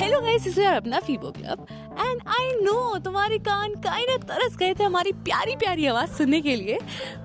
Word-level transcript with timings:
Hello 0.00 0.20
guys 0.20 0.46
इस 0.46 0.58
अपना 0.58 0.98
Feebo 1.00 1.30
club 1.30 1.66
and 1.98 2.20
I 2.28 2.50
know 2.62 2.98
तुम्हारे 2.98 3.38
कान 3.38 3.74
काई 3.82 4.02
ना 4.02 4.16
तरस 4.28 4.56
गए 4.56 4.74
थे 4.74 4.84
हमारी 4.84 5.12
प्यारी 5.26 5.56
प्यारी 5.56 5.86
आवाज़ 5.86 6.10
सुनने 6.10 6.40
के 6.40 6.56
लिए। 6.56 6.78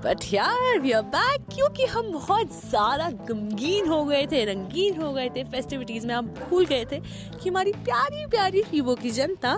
बट 0.06 0.34
यार 0.34 0.80
वी 0.80 0.92
आर 0.92 1.02
बैक 1.16 1.46
क्योंकि 1.56 1.86
हम 1.86 2.12
बहुत 2.12 2.52
ज़्यादा 2.66 3.10
गमगीन 3.30 3.88
हो 3.88 4.04
गए 4.06 4.26
थे 4.32 4.44
रंगीन 4.46 5.02
हो 5.02 5.12
गए 5.14 5.30
थे 5.30 5.44
फेस्टिविटीज़ 5.44 6.08
में। 6.08 6.14
हम 6.16 6.28
भूल 6.50 6.66
गए 6.66 6.86
थे 6.92 7.00
कि 7.00 7.50
हमारी 7.50 7.74
प्यारी 7.86 8.26
प्यारी 8.26 8.64
फीबो 8.64 8.96
की 8.96 9.12
जनता 9.12 9.58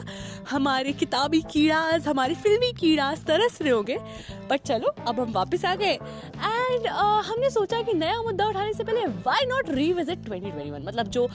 हमारे 0.50 0.94
किताबी 0.94 1.42
कीड़ास 1.52 2.08
हमारे 2.08 2.36
फिल्मी 2.36 2.72
कीड़ास 2.72 3.24
तरस 3.26 3.62
रहे 3.62 3.72
होंगे। 3.72 3.98
बट 4.50 4.62
चलो 4.62 4.94
अब 5.08 5.20
हम 5.20 5.32
वापस 5.32 5.66
आ 5.66 5.76
गए। 5.76 5.94
एंड 5.94 6.88
uh, 6.88 7.24
हमने 7.26 7.50
सोचा 7.50 7.82
कि 7.82 7.94
नया 7.94 8.22
मुद्दा 8.22 8.48
उठाने 8.48 8.74
से 8.74 8.84
पहले 8.84 9.06
वाई 9.26 9.46
नॉट 9.46 9.70
रीविजिट 9.70 10.20
2021 10.30 10.88
मतलब 10.88 11.08
जो 11.08 11.26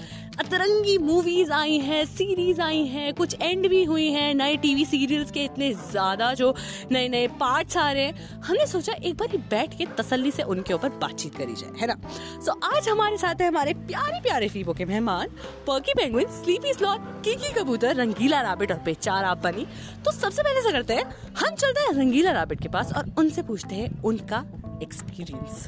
अतरंगी 0.41 0.97
मूवीज़ 0.99 1.53
आई 1.53 1.79
हैं 1.79 2.05
सीरीज़ 2.07 2.61
आई 2.61 2.85
हैं 2.87 3.13
कुछ 3.15 3.37
एंड 3.41 3.64
भी 3.69 3.83
हुई 3.85 4.11
हैं 4.13 4.35
नए 4.35 4.57
टीवी 4.57 4.85
सीरियल्स 4.85 5.31
के 5.31 5.45
इतने 5.45 5.73
ज़्यादा 5.73 6.33
जो 6.35 6.55
नए 6.93 7.09
नए 7.09 7.27
पार्ट्स 7.41 7.77
आ 7.77 7.91
रहे 7.93 8.05
हैं। 8.05 8.41
हमने 8.41 8.67
सोचा 8.67 8.93
एक 8.93 9.17
बार 9.17 9.37
बैठ 9.51 9.77
के 9.79 9.87
तसल्ली 9.99 10.31
से 10.31 10.43
उनके 10.45 10.75
ऊपर 10.75 10.89
बातचीत 11.01 11.35
करी 11.35 11.55
जाए 11.55 11.81
है 11.81 11.87
ना? 11.87 11.97
सो 12.07 12.51
so, 12.51 12.59
आज 12.65 12.89
हमारे 12.89 13.19
साथ 13.19 13.41
है 13.41 13.49
हमारे 13.49 13.75
प्यारे 13.75 14.21
प्यारे 14.21 14.49
फीबो 14.49 14.73
के 14.73 14.85
मेहमान 14.85 15.29
पर्की 15.67 15.95
पेंगुइन 15.95 16.29
स्लीपी 16.33 16.73
स्लॉट 16.73 17.13
कीकी 17.25 17.53
कबूतर 17.53 17.97
रंगीला 17.97 18.41
रैबिट 18.41 18.73
और 18.73 18.79
बेचार 18.85 19.25
आप 19.25 19.43
बनी। 19.43 19.67
तो 20.05 20.13
सबसे 20.13 20.43
पहले 20.43 20.63
से 20.63 20.73
करते 20.73 20.95
हैं 20.95 21.05
हम 21.39 21.55
चलते 21.55 21.81
हैं 21.81 21.93
रंगीला 21.93 22.33
रैबिट 22.33 22.63
के 22.63 22.69
पास 22.69 22.93
और 22.97 23.15
उनसे 23.19 23.43
पूछते 23.43 23.75
हैं 23.75 24.03
उनका 24.03 24.45
experience 24.83 25.67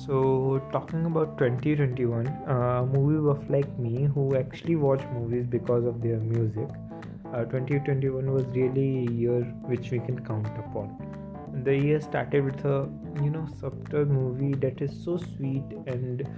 So, 0.00 0.60
talking 0.72 1.06
about 1.06 1.38
2021, 1.38 2.26
uh, 2.26 2.86
movie 2.92 3.20
buff 3.26 3.48
like 3.48 3.78
me 3.78 4.04
who 4.14 4.36
actually 4.36 4.76
watch 4.76 5.02
movies 5.12 5.46
because 5.46 5.86
of 5.86 6.02
their 6.02 6.18
music, 6.18 6.68
uh, 7.32 7.44
2021 7.44 8.30
was 8.30 8.44
really 8.46 9.06
a 9.06 9.10
year 9.10 9.40
which 9.72 9.90
we 9.90 9.98
can 9.98 10.18
count 10.24 10.46
upon. 10.58 10.90
The 11.64 11.74
year 11.74 12.00
started 12.00 12.44
with 12.44 12.64
a 12.64 12.88
you 13.22 13.30
know 13.30 13.46
subtle 13.58 14.04
movie 14.04 14.52
that 14.66 14.82
is 14.82 14.92
so 15.04 15.16
sweet 15.16 15.64
and 15.86 16.28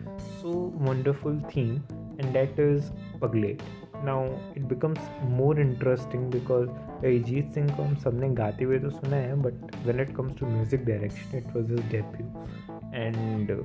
so 0.41 0.51
wonderful 0.91 1.41
theme, 1.51 1.83
and 2.19 2.33
that 2.35 2.59
is 2.59 2.93
Pagle. 3.21 3.61
Now 4.05 4.21
it 4.55 4.69
becomes 4.69 5.01
more 5.41 5.59
interesting 5.59 6.31
because 6.31 6.69
Arijit 7.05 7.51
Singh 7.55 7.69
को 7.77 7.83
हम 7.83 7.95
सबने 8.03 8.29
गाते 8.35 8.65
हुए 8.65 8.79
तो 8.79 8.91
सुना 8.91 9.17
है 9.17 9.35
but 9.43 9.77
when 9.87 10.01
it 10.01 10.15
comes 10.17 10.39
to 10.39 10.47
music 10.47 10.85
direction 10.85 11.37
it 11.39 11.55
was 11.57 11.71
his 11.71 11.91
debut 11.91 12.72
and 12.94 13.50
uh, 13.50 13.56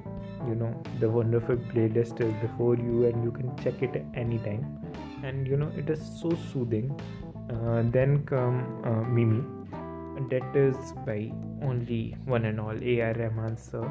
you 0.49 0.55
know 0.55 0.73
the 1.01 1.09
wonderful 1.09 1.57
playlist 1.57 2.21
is 2.21 2.33
before 2.41 2.75
you 2.77 3.07
and 3.07 3.23
you 3.23 3.31
can 3.31 3.55
check 3.63 3.83
it 3.83 4.05
anytime. 4.15 4.65
And 5.23 5.47
you 5.47 5.57
know 5.57 5.71
it 5.77 5.91
is 5.91 6.01
so 6.21 6.33
soothing. 6.53 6.99
Uh, 7.51 7.83
then 7.85 8.25
come 8.27 8.83
uh, 8.85 9.05
mimi. 9.09 9.43
That 10.31 10.57
is 10.57 10.77
by 11.07 11.33
only 11.63 12.17
one 12.25 12.45
and 12.45 12.61
all 12.61 12.79
ar 13.07 13.15
rahman 13.15 13.57
sir. 13.57 13.85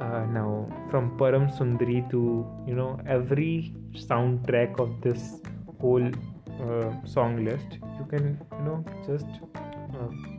Uh, 0.00 0.24
now 0.26 0.50
from 0.90 1.10
param 1.18 1.46
sundari 1.58 2.00
to 2.10 2.20
you 2.66 2.74
know 2.74 2.98
every 3.06 3.74
soundtrack 4.08 4.78
of 4.78 5.00
this 5.00 5.40
whole 5.80 6.06
uh, 6.66 6.90
song 7.04 7.44
list 7.44 7.78
you 7.98 8.06
can 8.12 8.38
you 8.58 8.64
know 8.66 8.84
just 9.08 9.26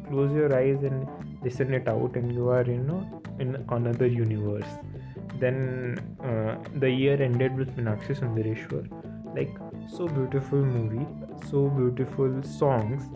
close 0.08 0.32
your 0.32 0.56
eyes 0.56 0.84
and 0.84 1.29
listen 1.44 1.74
it 1.74 1.88
out 1.88 2.16
and 2.16 2.34
you 2.34 2.50
are 2.50 2.64
you 2.64 2.78
know 2.78 3.22
in 3.40 3.56
another 3.70 4.08
universe. 4.08 4.72
Then 5.40 6.00
uh, 6.24 6.56
the 6.80 6.90
year 6.90 7.22
ended 7.22 7.56
with 7.56 7.76
Meenakshi 7.78 8.20
Sundareshwar. 8.20 8.86
Like 9.36 9.56
so 9.88 10.08
beautiful 10.08 10.58
movie 10.58 11.06
so 11.48 11.68
beautiful 11.70 12.42
songs. 12.44 13.10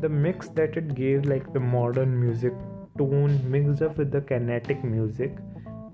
The 0.00 0.08
mix 0.08 0.48
that 0.50 0.76
it 0.76 0.94
gave 0.94 1.24
like 1.24 1.52
the 1.52 1.60
modern 1.60 2.18
music 2.20 2.52
tone 2.98 3.38
mixed 3.50 3.82
up 3.82 3.96
with 3.96 4.10
the 4.10 4.20
kinetic 4.20 4.82
music 4.84 5.36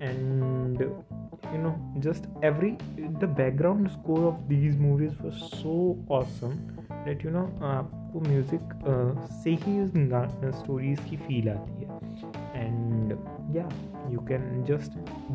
and 0.00 0.78
you 0.80 1.58
know 1.58 1.75
just 2.00 2.26
every 2.42 2.76
the 3.20 3.26
background 3.26 3.91
score 3.91 4.25
of 4.28 4.48
these 4.48 4.76
movies 4.76 5.12
was 5.20 5.36
so 5.62 5.96
awesome 6.08 6.56
that 7.04 7.22
you 7.22 7.30
know 7.30 7.46
आपको 8.16 8.28
music 8.28 8.65
से 9.43 9.50
ही 9.62 9.81
उस 9.81 9.91
stories 10.59 11.00
की 11.09 11.16
feel 11.16 11.49
आती 11.50 11.84
है। 11.84 11.88
And 12.56 13.12
या 13.56 13.69
you 14.10 14.19
can 14.28 14.65
just 14.69 14.93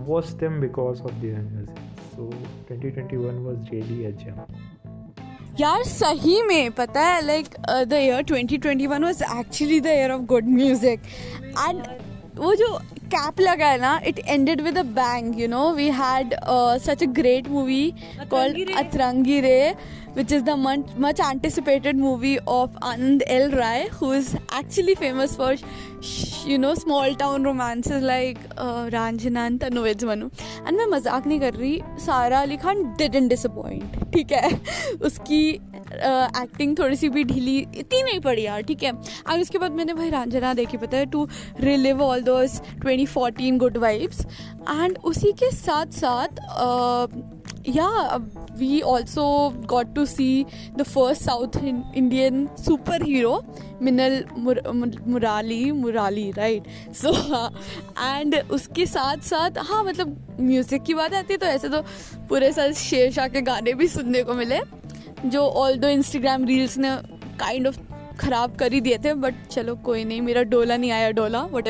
watch 0.07 0.29
them 0.41 0.59
because 0.61 1.01
of 1.01 1.13
their 1.21 1.41
music 1.41 1.77
so 2.15 2.29
2021 2.71 3.41
was 3.45 3.69
really 3.73 4.05
a 4.05 4.11
gem 4.23 4.37
यार 5.59 5.83
सही 5.83 6.41
में 6.43 6.71
पता 6.71 7.01
है 7.07 7.25
like 7.25 7.55
the 7.87 7.93
year 7.93 8.23
2021 8.23 9.01
was 9.01 9.21
actually 9.39 9.79
the 9.81 9.87
year 9.87 10.11
of 10.11 10.21
good 10.33 10.47
music 10.49 10.99
and 11.59 11.83
वो 12.37 12.55
जो 12.55 12.77
कैप 13.13 13.39
लगा 13.41 13.67
है 13.67 13.79
ना 13.79 13.99
it 14.07 14.19
ended 14.19 14.61
with 14.61 14.77
a 14.77 14.83
bang 14.97 15.39
you 15.39 15.47
know 15.47 15.71
we 15.73 15.89
had 15.93 16.33
such 16.83 17.03
a 17.03 17.05
great 17.17 17.47
movie 17.49 17.93
called 18.31 18.69
Atrangi 18.77 19.39
Re. 19.41 19.73
Which 20.13 20.31
is 20.31 20.43
the 20.43 20.55
much 20.57 20.93
much 20.97 21.19
anticipated 21.19 21.97
movie 21.97 22.37
of 22.47 22.73
Anand 22.81 23.23
L. 23.27 23.51
Rai, 23.51 23.87
who 23.89 24.11
is 24.11 24.35
actually 24.51 24.95
famous 24.95 25.35
for, 25.35 25.55
you 26.45 26.57
know, 26.57 26.73
small 26.75 27.15
town 27.15 27.43
romances 27.43 28.03
like 28.03 28.37
uh, 28.57 28.89
Ranjana 28.89 29.47
and 29.47 29.59
Tanuvaj 29.59 30.03
Manu. 30.03 30.29
And 30.65 30.77
मैं 30.77 30.85
मज़ाक 30.87 31.27
नहीं 31.27 31.39
कर 31.39 31.53
रही 31.53 31.81
Sara 32.05 32.41
Ali 32.41 32.57
Khan 32.57 32.83
didn't 32.97 33.29
disappoint 33.29 33.99
ठीक 34.13 34.31
है 34.31 34.49
उसकी 35.05 35.43
acting 35.91 36.75
uh, 36.75 36.79
थोड़ी 36.79 36.95
सी 36.95 37.09
भी 37.09 37.23
ढीली 37.23 37.57
इतनी 37.59 38.01
नहीं 38.03 38.19
पड़ी 38.19 38.45
यार 38.45 38.61
ठीक 38.63 38.83
है 38.83 38.91
और 38.91 39.39
उसके 39.41 39.57
बाद 39.57 39.71
मैंने 39.71 39.93
भाई 39.93 40.09
रांझना 40.09 40.53
देखी 40.53 40.77
पता 40.77 40.97
है 40.97 41.05
to 41.11 41.27
relive 41.59 42.01
all 42.03 42.21
those 42.23 42.59
2014 42.85 43.57
good 43.59 43.77
vibes 43.77 44.25
and 44.69 44.97
उसी 45.05 45.31
के 45.43 45.51
साथ 45.51 45.99
साथ 45.99 46.41
uh, 46.57 47.40
yeah 47.63 48.19
we 48.57 48.81
also 48.83 49.51
got 49.67 49.93
to 49.95 50.05
see 50.05 50.45
the 50.75 50.85
first 50.85 51.21
south 51.21 51.55
indian 51.63 52.47
superhero, 52.55 53.43
minal 53.79 54.23
Mur- 54.37 54.61
murali 54.63 55.71
murali, 55.71 56.35
right? 56.37 56.65
So, 56.93 57.13
and 57.97 58.35
उसके 58.51 58.85
साथ 58.85 59.17
साथ 59.29 59.57
हाँ 59.57 59.83
मतलब 59.83 60.37
म्यूज़िक 60.39 60.83
की 60.83 60.93
बात 60.93 61.13
आती 61.13 61.33
है 61.33 61.37
तो 61.37 61.45
ऐसे 61.45 61.69
तो 61.69 61.81
पूरे 62.29 62.51
साल 62.53 62.73
शेर 62.73 63.11
शाह 63.11 63.27
के 63.27 63.41
गाने 63.41 63.73
भी 63.73 63.87
सुनने 63.87 64.23
को 64.23 64.33
मिले, 64.33 64.59
जो 65.25 65.45
ऑल 65.45 65.77
दो 65.77 65.87
इंस्टाग्राम 65.87 66.45
रील्स 66.45 66.77
ने 66.77 66.95
काइंड 67.39 67.67
ऑफ़ 67.67 67.79
ख़राब 68.19 68.55
कर 68.55 68.73
ही 68.73 68.81
दिए 68.81 68.97
थे 68.97 69.13
बट 69.13 69.47
चलो 69.47 69.75
कोई 69.75 70.03
नहीं, 70.05 70.21
मेरा 70.21 70.43
डोला 70.43 70.77
नहीं 70.77 70.91
आया, 70.91 71.11
डोला 71.11 71.43
वट 71.51 71.67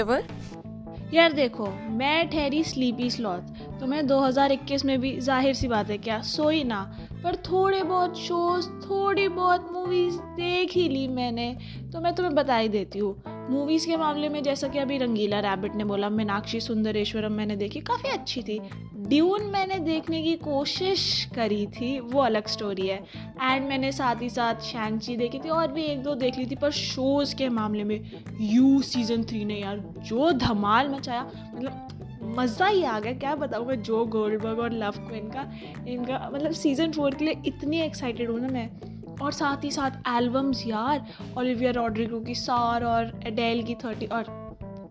यार 1.14 1.34
देखो, 1.34 1.66
मैं 1.90 2.30
ठहरी 2.30 2.64
स्लीपी 2.64 3.10
स्लॉथ 3.10 3.61
तो 3.82 3.88
मैं 3.88 4.08
2021 4.08 4.86
में 4.86 5.02
भी 5.02 5.20
ज़ाहिर 5.20 5.54
सी 5.54 5.68
बात 5.68 5.90
है 5.90 5.98
क्या? 5.98 6.22
सोई 6.22 6.64
ना। 6.64 6.98
पर 7.24 7.36
थोड़े 7.36 7.84
बहुत 7.84 8.18
शोज़ 8.18 8.70
थोड़ी 8.70 9.28
बहुत 9.28 9.70
मूवीज़ 9.74 10.18
देख 10.18 10.72
ही 10.72 10.90
ली 10.90 11.08
मैंने। 11.08 11.58
तो 11.94 12.02
मैं 12.02 12.16
तुम्हें 12.16 12.36
बता 12.36 12.56
ही 12.56 12.70
देती 12.70 13.00
हूँ। 13.00 13.24
मूवीज़ 13.28 13.88
के 13.88 13.98
मामले 13.98 14.30
में 14.30 14.44
जैसा 14.44 14.68
कि 14.68 14.80
अभी 14.80 14.98
रंगीला 14.98 15.40
रैबिट 15.40 15.76
ने 15.76 15.84
बोला, 15.84 16.10
मीनाक्षी 16.10 16.60
सुंदरेश्वरम 16.60 17.32
मैंने 17.32 17.56
देखी, 17.56 17.80
काफ़ी 17.80 18.10
अच्छी 18.10 18.42
थी। 18.42 18.60
ड्यून 18.96 19.44
मैंने 19.44 19.80
देखने 19.80 20.22
की 20.24 20.36
कोशिश 20.36 21.30
करी 21.36 21.68
थी, 21.68 22.00
वो 22.00 22.22
अलग 22.22 22.48
स्टोरी 22.48 22.88
है। 22.88 23.04
एंड 23.44 23.70
मैंने 23.70 23.92
साथ 23.92 24.22
ही 24.22 24.30
साथ 24.30 24.56
शैंगची 24.56 25.16
देखी 25.18 25.40
थी 25.40 25.50
और 25.50 25.72
भी 25.72 25.84
एक 25.84 26.04
दो 26.04 26.16
देख 26.16 26.38
ली 26.38 26.46
थी, 26.46 26.56
पर 26.56 26.72
शोज़ 26.72 27.36
के 27.36 27.50
मामले 27.50 27.84
में 27.84 28.12
यू 28.42 28.82
सीज़न 28.82 29.24
थ्री 29.24 29.46
ने 29.46 29.56
यार, 29.56 29.78
जो 29.78 30.32
धमाल 30.32 30.90
मचाया 30.90 31.32
मतलब 31.56 31.88
मज़ा 32.24 32.68
ही 32.68 32.84
आ 32.84 33.00
गया, 33.00 33.14
क्या 33.14 33.36
बताऊँगा, 33.36 33.76
जो 33.76 34.06
गोल्डबर्ग 34.08 34.60
और 34.60 34.74
लव 34.74 34.98
को, 35.00 35.16
इनका 35.16 35.48
इनका 35.88 36.30
मतलब 36.34 36.52
सीज़न 36.54 36.92
फोर 36.92 37.16
के 37.16 37.26
लिए 37.26 37.42
इतनी 37.48 37.82
एक्साइटेड 37.82 38.30
हूँ 38.32 38.40
ना 38.40 38.48
मैं। 38.50 38.70
और 39.18 39.32
साथ 39.34 39.64
ही 39.64 39.72
साथ 39.72 40.08
एल्बम्स 40.10 40.66
यार 40.68 41.06
ओलिविया 41.38 41.72
रॉड्रिगो 41.72 42.20
की 42.22 42.36
सार 42.36 42.84
और 42.86 43.12
एडेल 43.28 43.64
की 43.64 43.76
थर्टी 43.84 44.06
और 44.08 44.40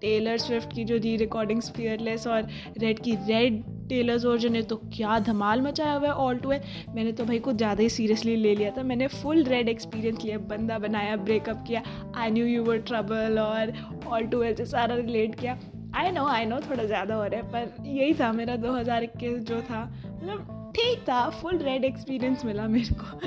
टेलर 0.00 0.36
स्विफ्ट 0.38 0.72
की 0.74 0.84
जो 0.84 0.96
री 0.96 1.16
रिकॉर्डिंग्स 1.16 1.70
फियरलेस 1.72 2.26
और 2.26 2.48
रेड 2.78 2.98
की 2.98 3.14
रेड 3.26 3.62
टेलर्स 3.88 4.24
वर्जन 4.24 4.54
है 4.54 4.62
तो 4.62 4.76
क्या 4.94 5.18
धमाल 5.18 5.62
मचाया 5.62 5.94
हुआ 5.94 6.08
है 6.08 6.12
ऑल 6.14 6.38
टू 6.38 6.48
मैंने 6.48 7.12
तो 7.12 7.24
भाई 7.24 7.38
कुछ 7.38 7.56
ज़्यादा 7.56 7.82
ही 7.82 7.88
सीरियसली 7.88 8.36
ले 8.36 8.54
लिया 8.54 8.70
था, 8.70 8.82
मैंने 8.82 9.06
फुल 9.08 9.42
रेड 9.44 9.68
एक्सपीरियंस 9.68 10.24
लिया, 10.24 10.38
बंदा 10.38 10.78
बनाया 10.78 11.16
ब्रेकअप 11.18 11.64
किया 11.66 11.82
I 12.16 12.30
knew 12.30 12.46
you 12.46 12.62
were 12.64 12.78
trouble 12.82 13.38
और 13.40 13.72
ऑल 14.06 14.26
टू 14.26 14.42
एल 14.42 14.54
से 14.54 14.66
सारा 14.66 14.94
रिलेट 14.94 15.34
किया। 15.40 15.58
आई 15.96 16.10
नो 16.10 16.26
आई 16.28 16.44
नो 16.44 16.60
थोड़ा 16.60 16.84
ज़्यादा 16.84 17.14
हो 17.14 17.24
रहा 17.24 17.36
है, 17.36 17.50
पर 17.52 17.84
यही 17.86 18.14
था 18.14 18.32
मेरा 18.32 18.56
2021 18.56 19.38
जो 19.44 19.60
था। 19.62 19.84
मतलब 20.06 20.72
ठीक 20.76 21.00
था 21.00 21.28
फुल 21.32 21.58
रेड 21.58 21.84
एक्सपीरियंस 21.84 22.44
मिला 22.44 22.66
मेरे 22.68 22.94
को। 22.94 23.18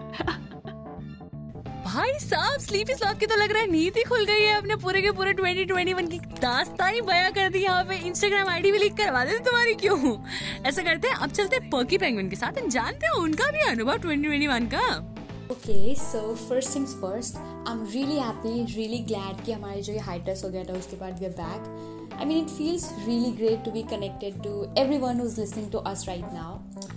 भाई, 1.86 2.14
साहब 2.20 2.60
स्लीपी 2.60 2.94
स्लॉथ 2.94 3.20
की 3.20 3.26
तो 3.26 3.36
लग 3.36 3.52
रहा 3.52 3.62
है 3.62 3.72
नींद 3.72 3.98
ही 3.98 4.04
खुल 4.04 4.24
गई 4.26 4.42
है। 4.42 4.56
अपने 4.58 4.76
पूरे 4.76 5.02
के 5.02 5.12
पूरे 5.12 5.34
2021 5.34 6.08
की 6.10 6.18
दास्तान 6.40 6.94
ही 6.94 7.02
बया 7.02 7.30
कर 7.30 7.50
दी 7.50 7.60
यहाँ 7.60 7.84
पे 7.84 7.96
इंस्टाग्राम 8.08 8.50
आईडी 8.50 8.72
भी 8.72 8.78
लीक 8.78 8.98
करवा 8.98 9.24
देते 9.26 9.44
तुम्हारी 9.46 9.74
क्यों? 9.76 10.18
ऐसा 10.66 10.84
करते 10.84 11.08
हैं, 11.08 11.16
अब 11.16 11.32
चलते 11.32 11.56
हैं 11.56 11.70
पर्की 11.70 11.98
पेंगुइन 11.98 12.30
के 12.30 12.36
साथ। 12.36 12.68
जानते 12.68 13.06
हैं 13.06 13.14
उनका 13.14 13.52
भी 13.52 13.70
अनुभव 13.72 13.98
2021 13.98 14.68
का? 14.68 15.13
Okay 15.54 15.96
so 15.96 16.20
first 16.36 16.76
things 16.76 16.94
first 17.02 17.38
I 17.38 17.74
am 17.74 17.86
really 17.86 18.18
happy 18.20 18.64
really 18.76 19.00
glad 19.06 19.44
कि 19.46 19.52
हमारे 19.52 19.82
जो 19.82 19.94
ये 19.94 20.00
हाइटर्स 20.08 20.44
हो 20.44 20.50
गया 20.50 20.64
था 20.64 20.78
उसके 20.78 20.98
बाद 20.98 21.20
we 21.20 21.26
are 21.26 21.32
back 21.40 22.18
I 22.20 22.26
mean 22.26 22.38
it 22.38 22.50
feels 22.50 22.90
really 23.06 23.32
great 23.38 23.64
to 23.66 23.72
be 23.72 23.84
connected 23.92 24.42
to 24.44 24.54
everyone 25.00 25.20
who 25.20 25.26
is 25.26 25.40
listening 25.40 25.72
to 25.72 25.78
us 25.92 26.08
right 26.08 26.34
now 26.34 26.92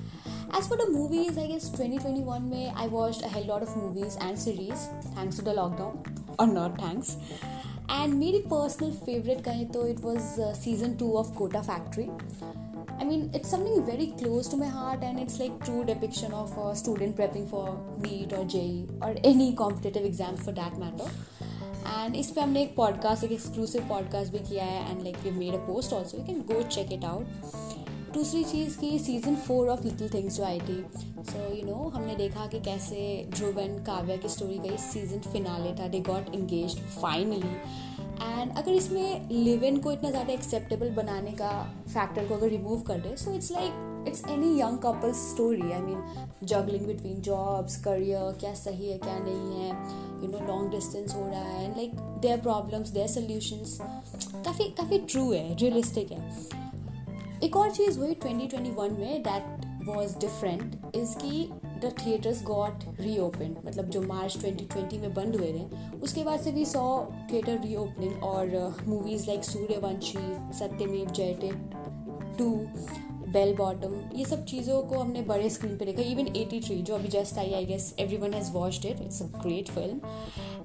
As 0.49 0.69
for 0.69 0.77
the 0.77 0.85
movies, 0.89 1.39
I 1.39 1.47
twenty 1.47 1.97
2021 1.99 2.45
May 2.51 2.67
I 2.75 2.87
watched 2.89 3.23
a 3.23 3.29
hell 3.29 3.47
lot 3.47 3.63
of 3.63 3.79
movies 3.79 4.19
and 4.19 4.37
series 4.39 4.87
thanks 5.09 5.41
to 5.41 5.43
the 5.43 5.55
lockdown 5.57 6.37
or 6.37 6.47
not 6.49 6.79
thanks. 6.81 7.11
And 7.91 8.15
मेरी 8.15 8.39
personal 8.51 8.91
favourite 9.05 9.45
कहें 9.45 9.67
तो 9.73 9.87
it 9.87 10.01
was 10.01 10.41
season 10.61 10.95
two 10.97 11.13
of 11.17 11.35
Kota 11.35 11.63
factory 11.63 12.05
I 12.05 13.05
mean 13.05 13.31
it's 13.35 13.51
something 13.51 13.85
very 13.85 14.07
close 14.19 14.51
to 14.51 14.57
my 14.57 14.69
heart 14.69 15.03
and 15.05 15.19
it's 15.21 15.39
like 15.39 15.59
true 15.65 15.83
depiction 15.85 16.33
of 16.33 16.59
student 16.79 17.15
prepping 17.17 17.47
for 17.49 17.71
NEET 18.01 18.35
और 18.35 18.45
JEE 18.49 18.67
और 19.03 19.19
any 19.27 19.53
competitive 19.55 20.07
exam 20.07 20.37
for 20.37 20.55
that 20.55 20.79
matter 20.79 21.11
and 21.89 22.17
इस 22.17 22.31
पर 22.31 22.43
हमने 22.43 22.63
एक 22.63 22.75
podcast 22.77 23.25
एक 23.25 23.33
exclusive 23.33 23.89
podcast 23.89 24.33
भी 24.33 24.39
किया 24.49 24.65
है 24.65 24.91
and 24.91 25.03
like 25.03 25.27
you 25.27 25.33
made 25.33 25.55
a 25.55 25.67
post 25.67 25.93
also 25.93 26.19
you 26.19 26.25
can 26.25 26.41
go 26.49 26.63
check 26.69 26.93
it 26.93 27.05
out 27.05 27.66
दूसरी 28.17 28.43
चीज़ 28.45 28.77
की 28.79 28.99
season 28.99 29.35
four 29.37 29.69
of 29.69 29.83
little 29.85 30.09
things 30.13 30.37
जो 30.37 30.45
आई 30.45 30.61
थी। 30.61 30.85
सो 31.31 31.53
यू 31.55 31.65
नो 31.67 31.89
हमने 31.95 32.15
देखा 32.17 32.47
कि 32.47 32.61
कैसे 32.61 33.01
ध्रुव 33.35 33.59
एंड 33.61 33.79
काव्या 33.87 34.17
की 34.17 34.29
स्टोरी 34.29 34.59
का 34.59 34.77
सीज़न 34.83 35.31
फिनाले 35.33 35.73
था। 35.81 35.89
They 35.89 36.01
got 36.07 36.35
engaged 36.35 36.79
finally 36.79 37.55
and 38.23 38.57
अगर 38.57 38.71
इसमें 38.73 39.29
लिव 39.31 39.65
इन 39.65 39.79
को 39.81 39.93
इतना 39.93 40.11
ज़्यादा 40.11 40.33
एक्सेप्टेबल 40.33 40.91
बनाने 40.97 41.33
का 41.41 41.51
फैक्टर 41.89 42.27
को 42.29 42.35
अगर 42.35 42.49
रिमूव 42.49 42.81
कर 42.89 43.01
दे 43.01 43.17
so 43.17 43.35
it's 43.35 43.53
like 43.53 44.05
it's 44.09 44.23
any 44.31 44.59
young 44.61 44.79
couples 44.79 45.31
story 45.31 45.71
I 45.73 45.81
mean 45.83 46.27
juggling 46.45 46.87
between 46.87 47.21
jobs 47.23 47.77
career 47.85 48.37
क्या 48.41 48.55
सही 48.55 48.91
है, 48.91 48.99
क्या 48.99 49.19
नहीं 49.19 49.61
है 49.61 49.71
यू 50.23 50.29
नो 50.31 50.47
लॉन्ग 50.47 50.71
डिस्टेंस 50.71 51.15
हो 51.15 51.27
रहा 51.27 51.49
है। 51.49 51.75
Like 51.77 51.97
their 52.23 52.41
problems 52.41 52.91
their 52.91 53.09
solutions 53.11 53.79
काफ़ी 53.81 54.65
काफ़ी 54.79 54.99
ट्रू 55.01 55.31
है 55.33 55.55
रियलिस्टिक 55.55 56.13
है। 56.13 56.65
एक 57.45 57.57
और 57.57 57.71
चीज़ 57.71 57.99
हुई 57.99 58.15
2021 58.15 58.93
में 58.99 59.23
दैट 59.23 59.65
वॉज़ 59.87 60.17
डिफरेंट 60.19 60.97
इज़ 60.97 61.15
की 61.17 61.43
द 61.81 61.93
थिएटर्स 61.99 62.43
गॉट 62.45 62.85
री 63.01 63.19
ओपन 63.19 63.57
मतलब 63.67 63.89
जो 63.89 64.03
मार्च 64.03 64.37
2020 64.39 65.01
में 65.01 65.13
बंद 65.15 65.37
हुए 65.37 65.53
थे, 65.53 65.99
उसके 65.99 66.25
बाद 66.25 66.41
से 66.41 66.53
भी 66.53 66.65
सौ 66.65 66.85
थिएटर 67.33 67.61
री 67.63 67.77
ओपनिंग 67.77 68.23
और 68.25 68.77
movies 68.89 69.27
like 69.27 69.45
Sooryavanshi 69.45 70.19
Satyameva 70.59 71.11
Jayate 71.11 71.51
two 72.39 72.51
bell 73.33 73.55
bottom 73.57 73.95
ये 74.15 74.25
सब 74.25 74.45
चीज़ों 74.45 74.83
को 74.83 74.99
हमने 74.99 75.23
बड़े 75.23 75.49
स्क्रीन 75.51 75.77
पे 75.77 75.85
देखा. 75.85 76.03
इवन 76.03 76.27
83 76.35 76.83
जो 76.83 76.95
अभी 76.95 77.09
just 77.09 77.39
I 77.39 77.53
I 77.55 77.65
guess 77.67 77.95
everyone 78.17 78.35
has 78.35 78.51
watched 78.53 78.87
it 78.87 79.01
it's 79.03 79.23
a 79.23 79.27
great 79.39 79.69
film 79.69 80.01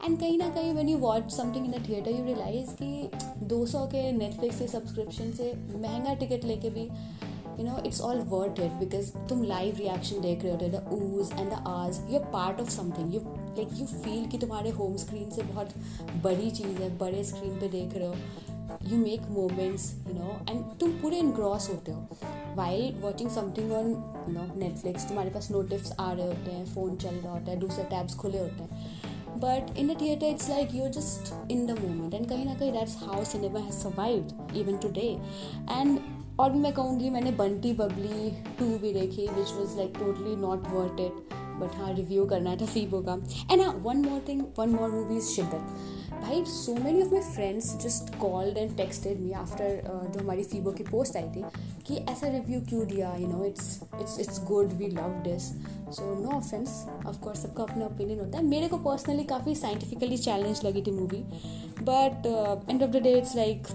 and 0.03 0.19
कहीं 0.19 0.38
ना 0.38 0.50
कहीं 0.50 0.74
when 0.74 0.89
you 0.89 0.98
watch 0.98 1.31
something 1.31 1.65
in 1.65 1.71
the 1.71 1.83
theatre 1.89 2.12
you 2.12 2.24
realise 2.25 2.69
कि 2.81 3.09
200 3.50 3.86
के 3.88 4.12
नेटफ्लिक्स 4.12 4.59
के 4.59 4.68
सब्सक्रिप्शन 4.68 5.31
से 5.31 5.53
महँगा 5.75 6.13
टिकट 6.13 6.45
लेके 6.45 6.69
भी 6.69 6.83
you 7.59 7.63
know 7.65 7.77
it's 7.86 8.01
all 8.01 8.19
worth 8.30 8.59
it 8.59 8.71
because 8.80 9.12
तुम 9.30 9.44
लाइव 9.44 9.75
रिएक्शन 9.77 10.21
देख 10.21 10.44
रहे 10.44 10.51
होते 10.51 10.69
the 10.69 10.88
oohs 10.94 11.31
and 11.31 11.50
the 11.51 11.63
aahs 11.68 12.00
you 12.12 12.19
are 12.19 12.25
part 12.33 12.62
of 12.62 12.69
something 12.69 13.13
you 13.15 13.19
like 13.57 13.69
you 13.74 13.86
feel 13.86 14.25
कि 14.25 14.38
तुम्हारे 14.38 14.69
होम 14.69 14.95
स्क्रीन 14.98 15.30
से 15.31 15.42
बहुत 15.44 15.74
बड़ी 16.24 16.50
चीज़ 16.51 16.81
है, 16.81 16.98
बड़े 16.98 17.24
स्क्रीन 17.24 17.59
पे 17.59 17.68
देख 17.68 17.95
रहे 17.95 18.07
हो। 18.07 18.15
You 18.88 18.98
make 18.98 19.21
moments 19.30 19.94
you 20.07 20.13
know 20.13 20.31
and 20.50 20.63
तुम 20.80 20.92
पूरे 20.92 21.18
इनग्रॉस 21.18 21.69
होते 21.69 21.92
हो। 21.92 22.07
While 22.56 22.95
watching 23.01 23.30
something 23.30 23.71
on 23.71 23.89
you 23.89 24.33
know 24.33 24.48
Netflix 24.56 25.07
तुम्हारे 25.07 25.30
पास 25.30 25.51
नोटिफ्स 25.51 25.92
आ 26.00 26.12
रहे 26.12 26.27
होते 26.27 26.51
हैं 26.51 26.65
फ़ोन 26.65 26.95
चल 26.95 27.15
रहा 27.15 27.33
होता 27.33 27.51
है, 27.51 27.57
दूसरे 27.59 27.83
टैब्स 27.83 28.15
खुले 28.15 28.39
होते 28.39 28.63
हैं। 28.63 29.09
But 29.37 29.77
in 29.77 29.89
a 29.89 29.99
theatre 30.01 30.25
it's 30.25 30.49
like 30.49 30.75
you 30.75 30.87
just 30.87 31.51
in 31.51 31.65
the 31.65 31.79
moment 31.79 32.13
and 32.13 32.29
कहीं 32.29 32.45
ना 32.45 32.53
कहीं 32.53 32.71
that's 32.71 32.97
how 32.97 33.23
cinema 33.25 33.59
has 33.59 33.75
survive 33.75 34.55
even 34.55 34.77
today 34.77 35.07
and 35.71 35.99
और 36.39 36.51
भी 36.51 36.59
मैं 36.59 36.73
कहूँगी, 36.73 37.09
मैंने 37.09 37.31
बंटी 37.31 37.73
बबली 37.73 38.31
टू 38.59 38.65
भी 38.79 38.93
देखी 38.93 39.27
which 39.27 39.53
was 39.53 39.77
like 39.77 39.93
totally 39.97 40.35
not 40.35 40.67
worth 40.67 40.99
it 41.01 41.33
but 41.61 41.75
हाँ 41.75 41.93
रिव्यू 41.93 42.25
करना 42.25 42.55
था 42.55 42.65
फीबो 42.65 43.01
का। 43.01 43.13
एंड 43.51 43.61
हाँ 43.61 43.73
one 43.83 43.97
more 44.05 44.23
thing 44.27 44.41
one 44.59 44.69
more 44.69 44.91
movie 44.91 45.17
is 45.17 45.29
Shiddat 45.29 46.00
भाई 46.21 46.44
so 46.45 46.73
many 46.75 47.01
of 47.01 47.12
my 47.12 47.21
friends 47.21 47.75
just 47.77 48.15
called 48.15 48.57
and 48.57 48.75
texted 48.77 49.19
me 49.19 49.31
after 49.33 50.09
जो 50.13 50.19
हमारी 50.19 50.44
फीबो 50.44 50.71
की 50.71 50.83
post 50.83 51.18
आई 51.18 51.29
थी 51.35 51.44
कि 51.88 51.95
ऐसा 52.12 52.27
रिव्यू 52.27 52.59
क्यों 52.62 52.85
दिया 52.88 53.13
you 53.15 53.27
know 53.27 53.44
it's 53.45 53.79
it's 54.01 54.19
it's 54.19 54.44
good 54.45 54.73
we 54.73 54.88
love 54.88 55.21
this 55.23 55.50
so 55.97 56.13
no 56.19 56.38
offence 56.38 56.85
of course 57.07 57.41
सबका 57.44 57.63
अपना 57.63 57.85
ओपिनियन 57.85 58.19
होता 58.19 58.38
है। 58.38 58.44
मेरे 58.45 58.68
को 58.68 58.77
पर्सनली 58.77 59.23
काफ़ी 59.23 59.56
साइंटिफिकली 59.56 60.18
चैलेंज 60.18 60.65
लगी 60.65 60.81
थी 60.81 60.91
movie 60.91 61.23
but 61.81 62.25
end 62.69 62.83
of 62.83 62.89
the 62.91 63.01
day 63.03 63.17
it's 63.17 63.35
like 63.35 63.67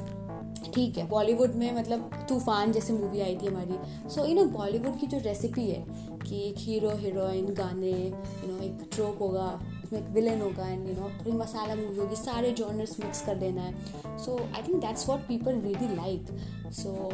ठीक 0.74 0.98
है 0.98 1.06
बॉलीवुड 1.08 1.54
में 1.54 1.70
मतलब 1.76 2.10
तूफ़ान 2.28 2.72
जैसे 2.72 2.92
मूवी 2.92 3.20
आई 3.20 3.36
थी 3.36 3.46
हमारी। 3.46 4.08
सो 4.10 4.24
यू 4.24 4.34
नो 4.34 4.44
बॉलीवुड 4.58 4.98
की 5.00 5.06
जो 5.06 5.18
रेसिपी 5.18 5.68
है 5.70 5.84
कि 6.26 6.42
एक 6.48 6.54
हीरो 6.58 6.90
हीरोइन 6.96 7.54
गाने 7.54 7.90
यू 7.90 8.06
you 8.06 8.48
नो 8.48 8.54
know, 8.54 8.64
एक 8.64 8.88
ट्रोप 8.92 9.18
होगा 9.20 9.48
उसमें 9.86 10.00
एक 10.00 10.08
विलन 10.14 10.40
होगा 10.42 10.68
एंड 10.68 10.88
यू 10.88 10.94
नो 10.94 11.08
थोड़ी 11.18 11.32
मसाला 11.32 11.74
मूवी 11.74 11.98
होगी, 11.98 12.16
सारे 12.16 12.50
जॉनर्स 12.60 12.98
मिक्स 13.00 13.24
कर 13.26 13.34
देना 13.34 13.62
है। 13.62 14.18
So 14.24 14.38
I 14.38 14.62
think 14.62 14.80
that's 14.80 15.08
what 15.08 15.20
people 15.28 15.60
really 15.60 15.94
like 15.96 16.72
so 16.74 17.10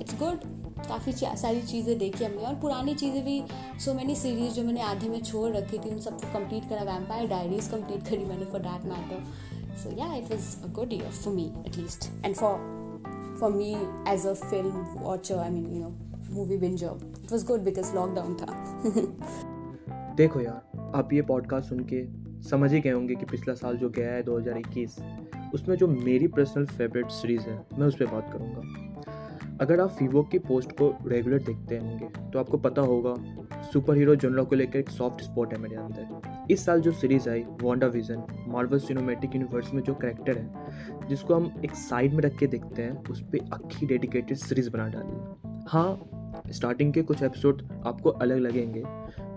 it's 0.00 0.18
good 0.18 0.44
काफ़ी 0.78 1.12
सारी 1.12 1.60
चीज़ें 1.62 1.98
देखी 1.98 2.24
हमने, 2.24 2.42
और 2.46 2.54
पुरानी 2.60 2.94
चीज़ें 2.94 3.24
भी 3.24 3.42
सो 3.84 3.94
मैनी 3.94 4.14
सीरीज़ 4.16 4.54
जो 4.54 4.62
मैंने 4.64 4.80
आधे 4.82 5.08
में 5.08 5.22
छोड़ 5.22 5.50
रखी 5.56 5.78
थी, 5.78 5.90
उन 5.90 6.00
सबको 6.00 6.32
कंप्लीट 6.32 6.68
करा। 6.68 6.82
वैम्पायर 6.92 7.28
डायरीज 7.28 7.68
कंप्लीट 7.68 8.08
करी 8.08 8.24
मैंने 8.24 8.44
for 8.52 8.60
that 8.62 8.84
matter 8.92 9.76
so 9.82 9.96
yeah 9.98 10.14
it 10.14 10.30
was 10.32 10.56
a 10.64 10.72
good 10.74 10.92
year 10.92 11.10
for 11.12 11.34
me 11.34 11.52
at least 11.66 12.10
and 12.24 12.34
for 12.34 12.84
for 13.38 13.48
me 13.54 13.72
as 14.10 14.22
a 14.28 14.32
film 14.42 14.76
watcher, 15.06 15.34
i 15.38 15.48
mean, 15.54 15.64
you 15.72 15.80
know, 15.80 15.90
movie 16.36 16.56
binger, 16.62 16.92
it 17.24 17.34
was 17.34 17.42
good 17.50 17.66
because 17.66 17.90
lockdown 17.96 18.38
था. 18.42 18.54
देखो 20.16 20.40
यार, 20.40 20.92
आप 20.94 21.12
ये 21.12 21.22
podcast 21.22 21.68
सुन 21.68 21.80
के 21.92 22.04
समझ 22.42 22.72
ही 22.72 22.80
गए 22.80 22.90
होंगे 22.90 23.14
कि 23.14 23.24
पिछला 23.24 23.54
साल 23.54 23.76
जो 23.76 23.88
गया 23.90 24.12
है 24.12 24.22
2021 24.22 24.98
उसमें 25.54 25.76
जो 25.76 25.86
मेरी 25.86 26.26
पर्सनल 26.26 26.66
फेवरेट 26.66 27.06
सीरीज़ 27.06 27.42
है, 27.42 27.66
मैं 27.78 27.86
उस 27.86 27.96
पर 27.96 28.06
बात 28.06 28.32
करूँगा। 28.32 29.58
अगर 29.60 29.80
आप 29.80 29.90
फीवो 29.90 30.22
की 30.22 30.38
पोस्ट 30.38 30.72
को 30.72 30.94
रेगुलर 31.06 31.38
देखते 31.38 31.78
होंगे 31.78 32.08
तो 32.32 32.38
आपको 32.38 32.58
पता 32.58 32.82
होगा 32.82 33.14
सुपर 33.62 33.96
हीरो 33.96 34.16
जनरल 34.16 34.44
को 34.44 34.56
लेकर 34.56 34.78
एक 34.78 34.90
सॉफ्ट 34.90 35.22
स्पॉट 35.22 35.52
है 35.52 35.60
मेरे 35.60 35.76
अंदर। 35.76 36.46
इस 36.50 36.64
साल 36.64 36.80
जो 36.80 36.92
सीरीज़ 36.92 37.28
आई 37.30 37.44
Wanda 37.62 37.86
Vision 37.86 38.22
Marvel 38.48 38.78
cinematic 38.78 39.34
universe 39.34 39.74
में 39.74 39.82
जो 39.82 39.94
करेक्टर 39.94 40.38
है, 40.38 41.08
जिसको 41.08 41.34
हम 41.34 41.52
एक 41.64 41.74
साइड 41.74 42.14
में 42.14 42.20
रख 42.20 42.36
के 42.38 42.46
देखते 42.46 42.82
हैं, 42.82 43.04
उस 43.04 43.22
पर 43.22 43.50
अक्खी 43.52 43.86
डेडिकेटेड 43.86 44.36
सीरीज़ 44.36 44.70
बना 44.70 44.88
डाली। 44.88 45.64
हाँ 45.68 46.10
स्टार्टिंग 46.52 46.92
के 46.92 47.02
कुछ 47.02 47.22
एपिसोड 47.22 47.62
आपको 47.86 48.10
अलग 48.10 48.38
लगेंगे। 48.38 48.84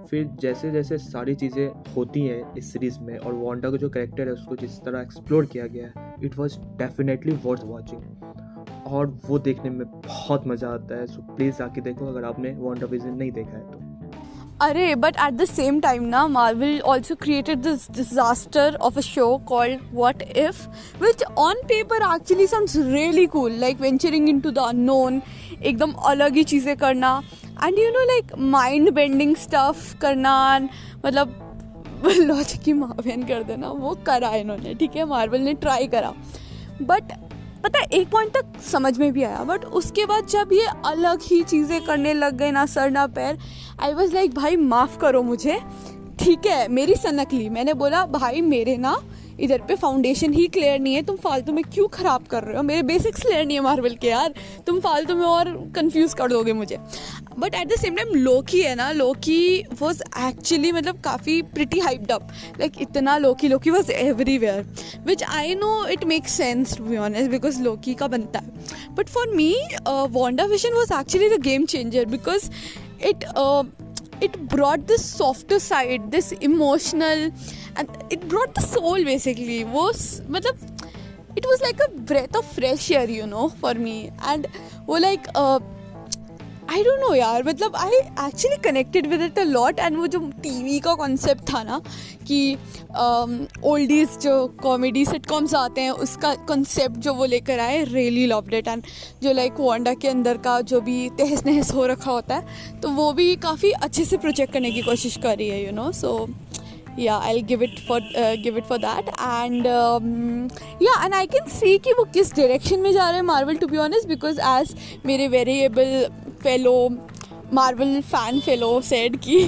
फिर 0.10 0.28
जैसे 0.42 0.72
जैसे 0.72 0.98
सारी 0.98 1.36
चीज़ें 1.36 1.94
होती 1.96 2.26
हैं 2.26 2.54
इस 2.58 2.72
सीरीज़ 2.74 3.00
में 3.00 3.18
और 3.18 3.34
वांडा 3.34 3.70
का 3.72 3.78
जो 3.78 3.90
करेक्टर 3.90 4.28
है 4.28 4.34
उसको 4.34 4.56
जिस 4.56 4.80
तरह 4.82 5.02
एक्सप्लोर 5.02 5.46
किया 5.46 5.68
गया 5.68 5.88
है 5.88 6.14
it 6.24 6.38
was 6.38 6.58
definitely 6.78 7.34
worth 7.46 7.64
watching 7.66 8.88
और 8.88 9.08
वो 9.26 9.40
देखने 9.40 9.70
में 9.70 9.86
बहुत 9.88 10.48
मज़ा 10.48 10.70
आता 10.70 10.96
है। 10.96 11.08
सो 11.08 11.22
प्लीज़ 11.36 11.62
आके 11.64 11.82
देखो 11.82 12.08
अगर 12.08 12.24
आपने 12.24 12.56
वांडा 12.60 12.88
विजन 12.88 13.14
नहीं 13.14 13.32
देखा 13.32 13.58
है 13.58 13.72
तो। 13.72 13.89
अरे 14.62 14.96
but 14.96 15.16
at 15.18 15.34
the 15.34 15.46
same 15.46 15.80
time 15.80 16.04
ना 16.04 16.26
Marvel 16.28 16.80
also 16.86 17.16
created 17.16 17.60
this 17.60 17.90
disaster 17.92 18.76
of 18.76 18.98
a 18.98 19.02
show 19.02 19.38
called 19.48 19.82
what 19.94 20.22
if 20.22 20.68
which 21.02 21.24
on 21.38 21.62
paper 21.64 22.04
actually 22.16 22.48
seems 22.48 22.76
really 22.78 23.26
cool 23.26 23.60
like 23.60 23.82
venturing 23.82 24.30
into 24.40 24.52
the 24.52 24.58
unknown 24.58 25.22
एकदम 25.64 25.92
अलग 26.06 26.36
ही 26.36 26.44
चीज़ें 26.44 26.76
करना 26.78 27.22
and 27.64 27.80
you 27.80 27.90
know 27.90 28.06
like 28.06 28.36
mind 28.38 28.92
bending 28.92 29.36
stuff 29.36 29.96
करना 29.98 30.34
मतलब 31.06 31.46
logic 32.06 32.62
की 32.62 32.74
माफेन 32.74 33.24
कर 33.24 33.44
देना, 33.44 33.68
वो 33.68 33.94
करा 34.06 34.30
इन्होंने, 34.30 34.74
ठीक 34.74 34.96
है? 34.96 35.06
मार्वल 35.06 35.42
ने 35.42 35.54
ट्राई 35.54 35.88
करा। 35.88 36.14
बट 36.82 37.12
पता 37.64 37.80
है, 37.80 37.86
एक 37.94 38.10
पॉइंट 38.10 38.32
तक 38.34 38.62
समझ 38.62 38.98
में 38.98 39.12
भी 39.14 39.24
आया 39.24 39.44
बट 39.44 39.66
उसके 39.80 40.06
बाद 40.06 40.28
जब 40.28 40.50
ये 40.54 40.68
अलग 40.86 41.22
ही 41.22 41.42
चीज़ें 41.44 41.82
करने 41.86 42.14
लग 42.14 42.38
गए 42.38 42.52
ना, 42.52 42.66
सर 42.66 42.92
ना 42.92 43.06
पैर 43.08 43.38
आई 43.82 43.94
वॉज़ 43.94 44.14
लाइक 44.14 44.34
भाई, 44.34 44.56
माफ़ 44.56 44.98
करो 45.00 45.22
मुझे। 45.24 45.60
ठीक 46.20 46.46
है, 46.46 46.68
मेरी 46.68 46.96
सनक 46.96 47.34
ली 47.34 47.50
मैंने 47.50 47.74
बोला, 47.76 48.06
भाई, 48.08 48.42
मेरे 48.44 48.78
ना 48.78 49.00
इधर 49.40 49.62
पे 49.68 49.76
फाउंडेशन 49.76 50.34
ही 50.34 50.46
क्लियर 50.48 50.80
नहीं 50.80 50.94
है। 50.94 51.02
तुम 51.02 51.16
फालतू 51.16 51.52
में 51.54 51.64
क्यों 51.64 51.88
ख़राब 51.88 52.24
कर 52.32 52.44
रहे 52.44 52.56
हो? 52.58 52.64
मेरे 52.64 52.82
बेसिक्स 52.84 53.22
क्लियर 53.22 53.46
नहीं 53.46 53.58
है 53.58 53.64
मार्वल 53.64 53.94
के 53.96 54.08
यार। 54.08 54.34
तुम 54.68 54.80
फालतू 54.80 55.16
में 55.16 55.26
और 55.26 55.50
कंफ्यूज 55.76 56.14
कर 56.14 56.30
दोगे 56.30 56.54
मुझे. 56.54 56.78
But 57.40 57.54
at 57.56 57.68
the 57.68 57.76
same 57.82 57.96
time 57.96 58.14
Loki 58.16 58.62
है 58.62 58.74
ना 58.76 58.92
लोकी 58.92 59.64
वॉज़ 59.82 60.02
एक्चुअली 60.20 60.72
मतलब 60.72 61.00
काफ़ी 61.02 61.42
प्रिटी 61.54 61.80
हाइप्ड 61.80 62.12
अप 62.12 62.28
लाइक 62.60 62.82
इतना 62.82 63.18
Loki 63.18 63.48
Loki 63.48 63.70
was 63.70 63.92
everywhere 63.92 64.66
which 65.06 65.24
I 65.24 65.56
know 65.56 65.86
it 65.88 66.04
make 66.06 66.28
sense 66.28 66.78
to 66.78 66.84
be 66.84 66.98
honest 66.98 67.32
because 67.32 67.62
Loki 67.64 67.94
का 67.94 68.08
बनता 68.08 68.40
है। 68.40 68.94
But 68.96 69.10
for 69.10 69.36
me 69.36 69.54
Wanda 69.88 70.46
Vision 70.46 70.74
was 70.74 70.94
actually 71.00 71.30
the 71.30 71.42
game 71.42 71.66
changer 71.66 72.06
because 72.08 72.50
it 73.11 73.25
it 74.25 74.37
brought 74.49 74.87
this 74.87 75.05
softer 75.05 75.59
side 75.59 76.11
this 76.11 76.33
emotional 76.49 77.25
and 77.77 78.05
it 78.11 78.27
brought 78.29 78.55
the 78.55 78.63
soul 78.63 79.05
basically 79.09 79.65
was 79.65 80.21
matlab, 80.35 80.57
it 81.37 81.45
was 81.45 81.61
like 81.63 81.81
a 81.87 81.91
breath 82.11 82.37
of 82.37 82.47
fresh 82.59 82.91
air 82.91 83.09
you 83.11 83.27
know 83.27 83.49
for 83.49 83.75
me 83.75 84.11
and 84.33 84.47
वो 84.89 85.01
like 85.01 85.27
uh, 85.35 85.59
I 86.70 86.84
don't 86.84 87.00
know 87.00 87.14
यार 87.16 87.44
मतलब 87.44 87.76
I 87.76 87.98
actually 87.98 88.58
connected 88.64 89.08
with 89.08 89.22
it 89.22 89.40
a 89.40 89.44
lot 89.44 89.80
and 89.80 89.98
वो 89.98 90.08
जो 90.08 90.20
TV 90.44 90.80
का 90.80 90.94
concept 90.96 91.42
था 91.50 91.62
ना 91.64 91.80
कि 92.28 92.58
oldies 92.94 94.08
um, 94.08 94.22
जो 94.22 94.48
कॉमेडी 94.62 95.06
सिटकॉम्स 95.06 95.54
आते 95.56 95.82
हैं 95.82 95.92
उसका 96.06 96.34
कॉन्सेप्ट 96.48 96.98
जो 96.98 97.14
वो 97.14 97.26
लेकर 97.26 97.60
आए 97.60 97.84
रियली 97.84 98.26
लव्ड 98.28 98.54
इट 98.54 98.68
एंड 98.68 98.84
जो 99.24 99.34
लाइक 99.34 99.60
वांडा 99.60 99.94
के 99.94 100.08
अंदर 100.08 100.38
का 100.40 100.60
जो 100.64 100.82
भी 100.82 101.10
तहस 101.20 101.46
नहस 101.46 101.74
हो 101.74 101.86
रखा 101.86 102.12
होता 102.12 102.36
है 102.36 102.80
तो 102.82 102.90
वो 102.92 103.12
भी 103.14 103.36
काफ़ी 103.48 103.72
अच्छे 103.80 104.06
से 104.06 104.18
प्रोजेक्ट 104.18 104.54
करने 104.54 104.72
की 104.72 104.82
कोशिश 104.82 105.18
कर 105.24 105.38
रही 105.38 105.50
है 105.50 105.66
you 105.66 105.72
know 105.74 105.92
so 105.94 106.28
yeah 107.00 107.16
I 107.18 107.42
give 107.44 107.62
it 107.62 107.78
for 107.82 107.98
uh, 107.98 108.36
give 108.38 108.58
it 108.58 108.66
for 108.66 108.78
and 108.78 109.68
yeah 110.80 111.04
and 111.04 111.16
i 111.16 111.26
can 111.28 111.48
see 111.52 111.78
कि 111.84 111.94
वो 111.94 112.04
किस 112.14 112.34
डायरेक्शन 112.36 112.80
में 112.80 112.92
जा 112.94 113.08
रहे 113.08 113.16
हैं 113.16 113.26
Marvel 113.26 113.58
to 113.58 113.68
be 113.68 113.78
honest 113.80 114.08
because 114.08 114.40
as 114.48 114.76
मेरे 115.06 115.28
variable 115.28 116.29
fellow 116.44 116.90
Marvel 117.54 118.02
fan 118.02 118.40
fellow 118.40 118.80
said 118.82 119.16
की, 119.18 119.44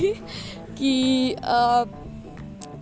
कि 0.78 1.36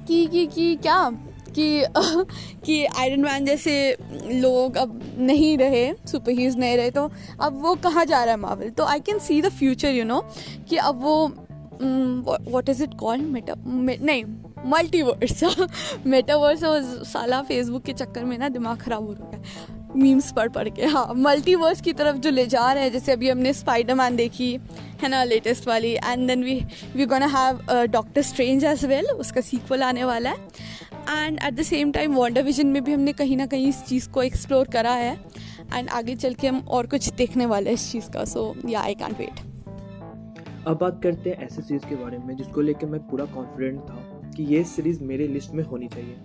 कि 0.07 0.25
कि 0.27 0.45
कि 0.47 0.75
क्या? 0.75 1.09
कि 1.49 1.83
कि 2.65 2.83
आयरन 2.85 3.21
मैन 3.21 3.45
जैसे 3.45 3.97
लोग 4.31 4.75
अब 4.77 4.99
नहीं 5.19 5.57
रहे 5.57 5.93
सुपर 6.11 6.31
हीरोज 6.31 6.57
नहीं 6.57 6.77
रहे 6.77 6.91
तो 6.91 7.09
अब 7.41 7.61
वो 7.61 7.73
कहाँ 7.75 8.05
जा 8.05 8.23
रहा 8.23 8.33
है 8.33 8.39
मार्वल 8.39 8.69
तो 8.69 8.83
I 8.83 8.99
can 8.99 9.19
see 9.19 9.41
the 9.41 9.49
future 9.49 9.89
you 9.89 10.03
know 10.03 10.21
कि 10.69 10.77
अब 10.77 11.01
वो 11.03 11.27
what 11.81 12.69
is 12.69 12.83
it 12.83 12.93
called 12.93 13.23
meta 13.23 13.53
नहीं 13.57 14.23
मल्टीवर्स 14.65 15.43
मेटावर्स 16.05 16.63
और 16.63 16.81
साला 17.05 17.41
फेसबुक 17.41 17.83
के 17.83 17.93
चक्कर 17.93 18.25
में 18.25 18.37
ना 18.37 18.49
दिमाग 18.49 18.77
ख़राब 18.77 19.05
हो 19.07 19.13
रहा 19.13 19.35
है। 19.35 19.78
मीम्स 19.95 20.31
पढ़ 20.31 20.49
पढ़ 20.49 20.69
के। 20.69 20.85
हाँ 20.85 21.13
मल्टीवर्स 21.17 21.81
की 21.81 21.93
तरफ़ 21.93 22.17
जो 22.17 22.29
ले 22.29 22.45
जा 22.47 22.71
रहे 22.71 22.83
हैं, 22.83 22.91
जैसे 22.91 23.11
अभी 23.11 23.29
हमने 23.29 23.53
स्पाइडर 23.53 23.93
मैन 23.95 24.15
देखी, 24.15 24.51
है 25.01 25.09
ना 25.09 25.23
लेटेस्ट 25.23 25.67
वाली 25.67 25.93
and 25.93 26.27
then 26.27 26.43
we 26.43 26.59
we 26.95 27.05
gonna 27.05 27.25
have 27.27 27.85
doctor 27.87 28.21
strange 28.21 28.63
as 28.65 28.85
well 28.85 29.05
उसका 29.07 29.41
सीक्वल 29.41 29.83
आने 29.83 30.03
वाला 30.03 30.29
है। 30.29 30.37
And 31.09 31.39
at 31.39 31.53
the 31.53 31.61
same 31.63 31.91
time 31.91 32.13
Wanda 32.15 32.43
Vision 32.43 32.67
में 32.67 32.83
भी 32.83 32.93
हमने 32.93 33.13
कहीं 33.13 33.37
ना 33.37 33.45
कहीं 33.45 33.67
इस 33.67 33.83
चीज़ 33.83 34.09
को 34.09 34.23
एक्सप्लोर 34.23 34.67
करा 34.67 34.93
है। 34.93 35.13
एंड 35.73 35.89
आगे 35.89 36.15
चल 36.15 36.33
के 36.33 36.47
हम 36.47 36.59
और 36.69 36.87
कुछ 36.87 37.09
देखने 37.13 37.45
वाले 37.45 37.69
हैं 37.69 37.75
इस 37.75 37.91
चीज़ 37.91 38.09
का 38.11 38.25
so 38.25 38.53
yeah 38.67 38.81
I 38.81 38.95
can't 38.95 39.19
wait 39.19 39.47
अब 40.67 40.77
बात 40.77 40.99
करते 41.03 41.29
हैं 41.29 41.45
ऐसे 41.45 41.61
सीरीज़ 41.61 41.85
के 41.89 41.95
बारे 41.95 42.17
में, 42.17 42.35
जिसको 42.37 42.61
लेकर 42.61 42.87
मैं 42.87 42.99
पूरा 43.01 43.25
कॉन्फिडेंट 43.25 43.79
था 43.81 44.31
कि 44.35 44.43
ये 44.45 44.63
सीरीज़ 44.65 45.03
मेरे 45.03 45.27
लिस्ट 45.27 45.53
में 45.53 45.63
होनी 45.63 45.87
चाहिए। 45.87 46.15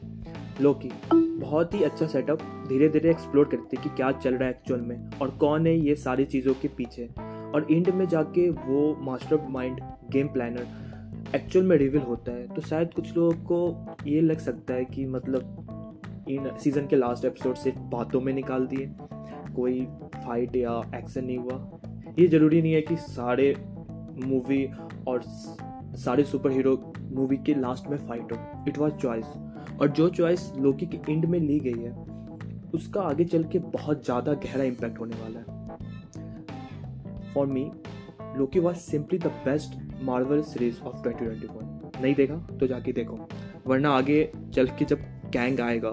लोकी, 0.61 0.91
बहुत 1.15 1.75
ही 1.75 1.83
अच्छा 1.83 2.07
सेटअप 2.07 2.43
धीरे 2.69 2.89
धीरे 2.89 3.11
एक्सप्लोर 3.11 3.49
करते 3.49 3.77
कि 3.77 3.89
क्या 3.89 4.11
चल 4.13 4.35
रहा 4.35 4.45
है 4.45 4.51
एक्चुअल 4.51 4.81
में 4.81 5.11
और 5.23 5.31
कौन 5.31 5.67
है 5.67 5.77
ये 5.77 5.95
सारी 5.95 6.25
चीज़ों 6.25 6.55
के 6.55 6.69
पीछे। 6.69 7.09
और 7.55 7.67
एंड 7.71 7.89
में 7.89 8.07
जाके 8.09 8.49
वो 8.51 8.97
master 9.03 9.41
mind 9.51 9.81
game 10.11 10.29
planner 10.29 10.67
actual 11.35 11.67
में 11.67 11.77
रिवील 11.77 12.03
होता 12.03 12.33
है। 12.33 12.47
तो 12.49 12.61
शायद 12.61 12.93
कुछ 12.95 13.17
लोगों 13.17 13.33
को 13.45 14.07
ये 14.07 14.21
लग 14.21 14.39
सकता 14.39 14.75
है 14.75 14.85
कि 14.85 15.07
मतलब 15.07 16.27
इन 16.29 16.51
सीज़न 16.59 16.87
के 16.87 16.97
लास्ट 16.97 17.25
एपिसोड 17.25 17.55
से 17.55 17.73
बातों 17.93 18.21
में 18.21 18.33
निकाल 18.33 18.67
दिए, 18.67 18.91
कोई 19.57 19.85
फाइट 20.17 20.57
या 20.57 20.81
एक्शन 20.95 21.25
नहीं 21.25 21.39
हुआ। 21.39 22.15
ये 22.19 22.27
ज़रूरी 22.29 22.63
नहीं 22.63 22.73
है 22.73 22.81
कि 22.83 22.97
सारे 22.97 23.55
मूवी 24.25 24.65
और 25.09 25.23
सारे 25.97 26.25
सुपर 26.25 26.51
हीरो 26.51 26.93
मूवी 27.13 27.37
के 27.37 27.55
लास्ट 27.55 27.89
में 27.89 27.97
फाइट 27.99 28.33
हो। 28.33 28.65
इट 28.69 28.79
वॉज़ 28.79 28.95
चॉइस 28.95 29.27
और 29.81 29.89
जो 29.89 30.09
चॉइस 30.09 30.53
लोकी 30.59 30.87
के 30.87 31.13
एंड 31.13 31.25
में 31.25 31.39
ली 31.41 31.59
गई 31.61 31.83
है 31.83 31.93
उसका 32.75 33.03
आगे 33.03 33.25
चल 33.25 33.45
के 33.45 33.59
बहुत 33.59 34.05
ज़्यादा 34.05 34.33
गहरा 34.35 34.65
इम्पैक्ट 34.65 34.99
होने 35.01 35.17
वाला 35.17 35.39
है। 35.39 35.47
For 37.35 37.47
me 37.47 37.71
Loki 38.39 38.61
was 38.61 38.77
simply 38.77 39.19
the 39.19 39.27
best 39.45 39.75
Marvel 40.03 40.43
series 40.43 40.81
of 40.81 41.03
twenty 41.03 41.25
twenty 41.25 41.47
one 41.47 42.01
नहीं 42.03 42.15
देखा? 42.15 42.37
तो 42.61 42.67
जाके 42.67 42.93
देखो। 42.93 43.19
वरना 43.67 43.91
आगे 43.91 44.31
चल 44.55 44.67
के 44.69 44.85
जब 44.85 45.03
कैंग 45.33 45.61
आएगा 45.61 45.93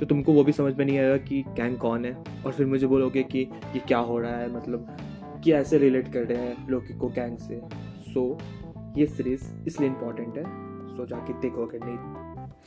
तो 0.00 0.06
तुमको 0.06 0.32
वो 0.32 0.44
भी 0.44 0.52
समझ 0.52 0.74
में 0.76 0.84
नहीं 0.84 0.98
आएगा 0.98 1.16
कि 1.18 1.42
कैंग 1.56 1.76
कौन 1.78 2.04
है। 2.04 2.14
और 2.46 2.52
फिर 2.52 2.66
मुझे 2.66 2.86
बोलोगे 2.86 3.22
कि 3.22 3.38
ये 3.74 3.78
क्या 3.78 3.98
हो 3.98 4.18
रहा 4.18 4.36
है? 4.36 4.52
मतलब 4.54 4.96
कि 5.44 5.52
ऐसे 5.52 5.78
रिलेट 5.78 6.12
कर 6.12 6.24
रहे 6.24 6.38
हैं 6.38 6.68
लोकी 6.68 6.94
को 6.94 7.08
कैंग 7.10 7.36
से। 7.38 7.60
सो 8.04 8.28
so, 8.30 8.98
ये 8.98 9.06
सीरीज़ 9.06 9.44
इसलिए 9.66 9.88
इम्पोर्टेंट 9.88 10.36
है। 10.36 10.44
सो 10.44 11.02
so, 11.02 11.08
जाके 11.10 11.32
देखो 11.40 11.66
अगर 11.66 11.86
नहीं 11.86 11.96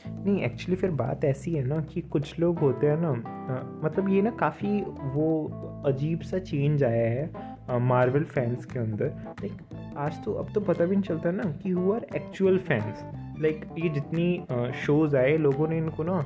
नहीं 0.06 0.40
एक्चुअली 0.42 0.76
फिर 0.76 0.90
बात 0.92 1.24
ऐसी 1.24 1.52
है 1.52 1.64
ना 1.64 1.80
कि 1.84 2.00
कुछ 2.10 2.38
लोग 2.40 2.58
होते 2.58 2.86
हैं 2.86 2.96
ना 3.00 3.12
मतलब 3.84 4.08
ये 4.08 4.22
ना 4.22 4.30
काफ़ी 4.40 4.80
वो 5.14 5.28
अजीब 5.86 6.20
सा 6.20 6.38
चेंज 6.40 6.84
आया 6.84 7.08
है 7.10 7.78
मार्वल 7.80 8.24
फैंस 8.24 8.64
के 8.64 8.78
अंदर। 8.78 9.06
लाइक 9.40 9.96
आज 9.98 10.24
तो 10.24 10.32
अब 10.32 10.52
तो 10.54 10.60
पता 10.60 10.84
भी 10.84 10.96
नहीं 10.96 11.04
चलता 11.04 11.30
ना 11.30 11.50
कि 11.62 11.70
who 11.70 11.92
are 11.92 12.06
actual 12.16 12.58
fans 12.58 13.04
like 13.40 13.64
ये 13.78 13.88
जितनी 13.88 14.72
शोज़ 14.76 15.16
आए, 15.16 15.36
लोगों 15.36 15.68
ने 15.68 15.78
इनको 15.78 16.02
ना 16.02 16.22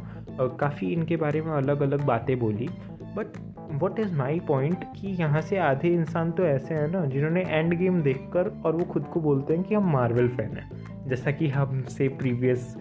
काफ़ी 0.60 0.92
इनके 0.92 1.16
बारे 1.16 1.40
में 1.40 1.52
अलग 1.52 1.80
अलग 1.82 2.04
बातें 2.06 2.38
बोली। 2.38 2.68
But 3.16 3.36
what 3.82 3.98
is 3.98 4.14
my 4.14 4.40
point 4.40 4.84
कि 4.96 5.08
यहाँ 5.10 5.40
से 5.40 5.56
आधे 5.60 5.88
इंसान 5.88 6.30
तो 6.30 6.44
ऐसे 6.44 6.74
हैं 6.74 6.88
ना, 6.88 7.04
जिन्होंने 7.06 7.42
एंड 7.42 7.74
गेम 7.78 8.00
देखकर 8.02 8.48
और 8.66 8.76
वो 8.76 8.84
खुद 8.84 9.04
को 9.04 9.20
बोलते 9.20 9.54
हैं 9.54 9.62
कि 9.62 9.74
हम 9.74 9.92
मार्वल 9.92 10.28
फ़ैन 10.28 10.56
हैं। 10.56 11.08
जैसा 11.08 11.30
कि 11.30 11.48
हमसे 11.48 12.08
प्रीवियस 12.08 12.76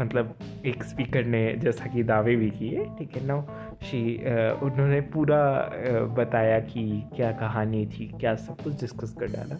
मतलब 0.00 0.34
एक 0.66 0.82
स्पीकर 0.84 1.24
ने 1.26 1.40
जैसा 1.54 1.86
कि 1.86 2.02
दावे 2.02 2.36
भी 2.36 2.50
किए, 2.50 2.84
ठीक 2.98 3.16
है 3.16 3.24
ना 3.26 3.40
शी 3.82 4.00
उन्होंने 4.62 5.00
पूरा 5.10 5.40
बताया 6.16 6.58
कि 6.62 6.84
क्या 7.16 7.30
कहानी 7.32 7.84
थी, 7.88 8.06
क्या 8.20 8.34
सब 8.36 8.62
कुछ 8.62 8.80
डिस्कस 8.80 9.14
कर 9.20 9.32
डाला। 9.32 9.58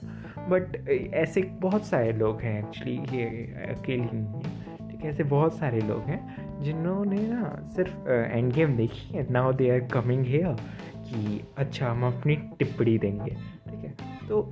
बट 0.48 0.88
ऐसे 1.14 1.42
बहुत 1.60 1.84
सारे 1.86 2.12
लोग 2.14 2.40
हैं 2.40 2.58
एक्चुअली 2.58 2.96
ये 3.12 3.24
अकेले 3.70 4.02
नहीं 4.02 4.42
है, 4.42 4.76
ठीक 4.90 5.00
है, 5.00 5.10
ऐसे 5.10 5.24
बहुत 5.26 5.58
सारे 5.58 5.80
लोग 5.80 6.02
हैं, 6.04 6.62
जिन्होंने 6.62 7.20
ना 7.22 7.54
सिर्फ़ 7.76 8.08
एंड 8.08 8.52
गेम 8.52 8.76
देखी 8.76 9.14
है 9.14 9.26
now 9.32 9.52
they 9.52 9.70
are 9.70 9.80
coming 9.92 10.24
here 10.26 10.56
कि 11.04 11.40
अच्छा 11.58 11.90
हम 11.90 12.06
अपनी 12.06 12.36
टिप्पणी 12.58 12.98
देंगे, 12.98 13.30
ठीक 13.30 13.84
है। 13.84 13.94
तो 14.28 14.42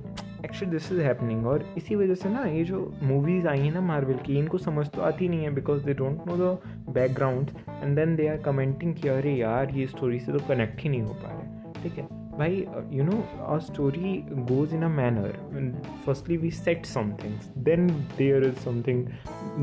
एक्चुअली 0.45 0.71
दिस 0.71 0.91
इज़ 0.91 1.01
हैपनिंग 1.01 1.47
और 1.47 1.73
इसी 1.77 1.95
वजह 1.95 2.15
से 2.15 2.29
ना 2.29 2.43
ये 2.45 2.63
जो 2.63 2.93
मूवीज़ 3.03 3.47
आई 3.47 3.59
हैं 3.59 3.71
ना 3.71 3.81
मार्वल 3.81 4.13
की, 4.13 4.37
इनको 4.39 4.57
समझ 4.57 4.87
तो 4.87 5.01
आती 5.01 5.29
नहीं 5.29 5.43
है 5.43 5.53
because 5.55 5.85
they 5.85 5.93
don't 5.93 6.27
know 6.27 6.37
the 6.37 6.59
background 6.89 7.49
and 7.69 7.95
then 7.95 8.15
they 8.15 8.27
are 8.27 8.37
commenting 8.37 8.95
कि 8.95 9.07
अरे 9.07 9.35
यार, 9.35 9.71
ये 9.71 9.87
स्टोरी 9.87 10.19
से 10.19 10.31
तो 10.31 10.39
कनेक्ट 10.39 10.81
ही 10.81 10.89
नहीं 10.89 11.01
हो 11.01 11.13
पा 11.13 11.31
रहा 11.31 11.81
ठीक 11.83 11.93
है? 11.93 12.07
भाई 12.37 12.65
you 12.91 13.03
know 13.03 13.23
a 13.45 13.57
story 13.57 14.25
goes 14.31 14.73
in 14.73 14.83
a 14.83 14.87
manner 14.87 15.31
firstly 16.05 16.37
we 16.37 16.51
set 16.51 16.85
somethings 16.85 17.47
then 17.57 17.87
there 18.17 18.43
is 18.43 18.55
something 18.55 19.07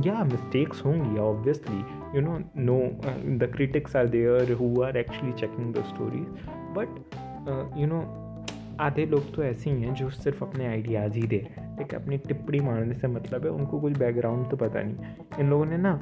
या 0.06 0.24
मिस्टेक्स 0.24 0.84
होंगी 0.84 1.18
obviously 1.18 1.78
you 2.16 2.20
know 2.20 2.38
no 2.56 2.80
the 3.38 3.52
critics 3.54 3.96
are 3.96 4.08
there 4.08 4.52
who 4.52 4.82
are 4.82 4.96
actually 4.96 5.32
checking 5.32 5.74
the 5.74 5.78
stories 5.78 6.26
but 6.76 7.00
you 7.78 7.86
know 7.86 8.23
आधे 8.80 9.06
लोग 9.06 9.34
तो 9.34 9.42
ऐसे 9.44 9.70
ही 9.70 9.82
हैं 9.82 9.94
जो 9.94 10.10
सिर्फ़ 10.10 10.44
अपने 10.44 10.66
आइडियाज़ 10.66 11.14
ही 11.14 11.22
दे 11.22 11.36
रहे 11.36 11.60
हैं। 11.60 11.76
ठीक 11.78 11.92
है, 11.94 12.02
अपनी 12.02 12.18
टिप्पणी 12.18 12.60
मारने 12.60 12.94
से 12.94 13.08
मतलब 13.08 13.44
है, 13.44 13.50
उनको 13.50 13.80
कुछ 13.80 13.98
बैकग्राउंड 13.98 14.50
तो 14.50 14.56
पता 14.56 14.82
नहीं। 14.82 14.96
इन 15.40 15.50
लोगों 15.50 15.66
ने 15.66 15.76
ना 15.76 16.00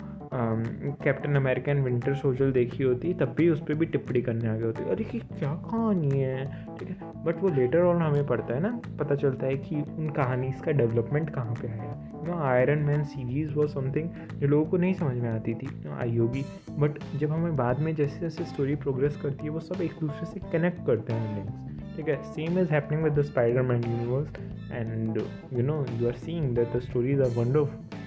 कैप्टन 1.04 1.34
अमेरिकन 1.34 1.80
विंटर 1.80 2.14
सोशल 2.14 2.52
देखी 2.52 2.82
होती, 2.84 3.14
तब 3.14 3.34
भी 3.38 3.48
उस 3.48 3.60
पर 3.60 3.74
भी 3.74 3.86
टिप्पणी 3.86 4.22
करने 4.22 4.48
आ 4.48 4.56
गए 4.56 4.66
होते। 4.66 4.84
अरे 4.84 5.04
कि 5.04 5.18
क्या 5.18 5.54
कहानी 5.54 6.20
है? 6.20 6.46
ठीक 6.78 6.88
है 6.88 7.24
बट 7.24 7.42
वो 7.42 7.48
लेटर 7.48 7.78
ऑन 7.78 8.02
हमें 8.02 8.26
पड़ता 8.26 8.54
है 8.54 8.60
ना, 8.60 8.80
पता 8.98 9.14
चलता 9.14 9.46
है 9.46 9.56
कि 9.56 9.76
उन 9.76 10.10
कहानी 10.10 10.50
का 10.50 10.72
डेवलपमेंट 10.72 11.30
कहाँ 11.30 11.54
पे 11.54 11.68
आया। 11.68 11.98
नो 12.26 12.38
आयरन 12.38 12.78
मैन 12.78 13.04
सीरीज़ 13.04 13.52
वो 13.54 13.66
समथिंग 13.66 14.08
जो 14.34 14.46
लोगों 14.46 14.64
को 14.66 14.76
नहीं 14.76 14.94
समझ 14.94 15.16
में 15.16 15.30
आती 15.30 15.54
थी 15.54 15.68
आई 15.90 16.16
होगी। 16.16 16.44
बट 16.70 16.98
जब 17.18 17.30
हमें 17.30 17.56
बाद 17.56 17.80
में 17.80 17.94
जैसे 17.94 18.20
जैसे 18.20 18.44
स्टोरी 18.44 18.74
प्रोग्रेस 18.74 19.16
करती 19.16 19.44
है, 19.44 19.50
वो 19.50 19.60
सब 19.60 19.82
एक 19.82 19.92
दूसरे 20.00 20.26
से 20.26 20.40
कनेक्ट 20.52 20.86
करते 20.86 21.12
हैं 21.12 21.34
लिंक्स 21.36 21.71
ठीक 21.96 22.08
है 22.08 22.16
same 22.26 22.58
is 22.58 22.68
happening 22.72 23.02
with 23.04 23.12
the 23.14 23.22
spider 23.24 23.62
man 23.62 23.84
universe 23.84 24.28
and 24.72 25.16
you 25.52 25.62
know 25.64 25.84
you 26.00 26.08
are 26.08 26.16
seeing 26.18 26.54
that 26.56 26.76
the 26.76 26.80
stories 26.82 27.20
are 27.20 27.28
wonderful 27.36 28.00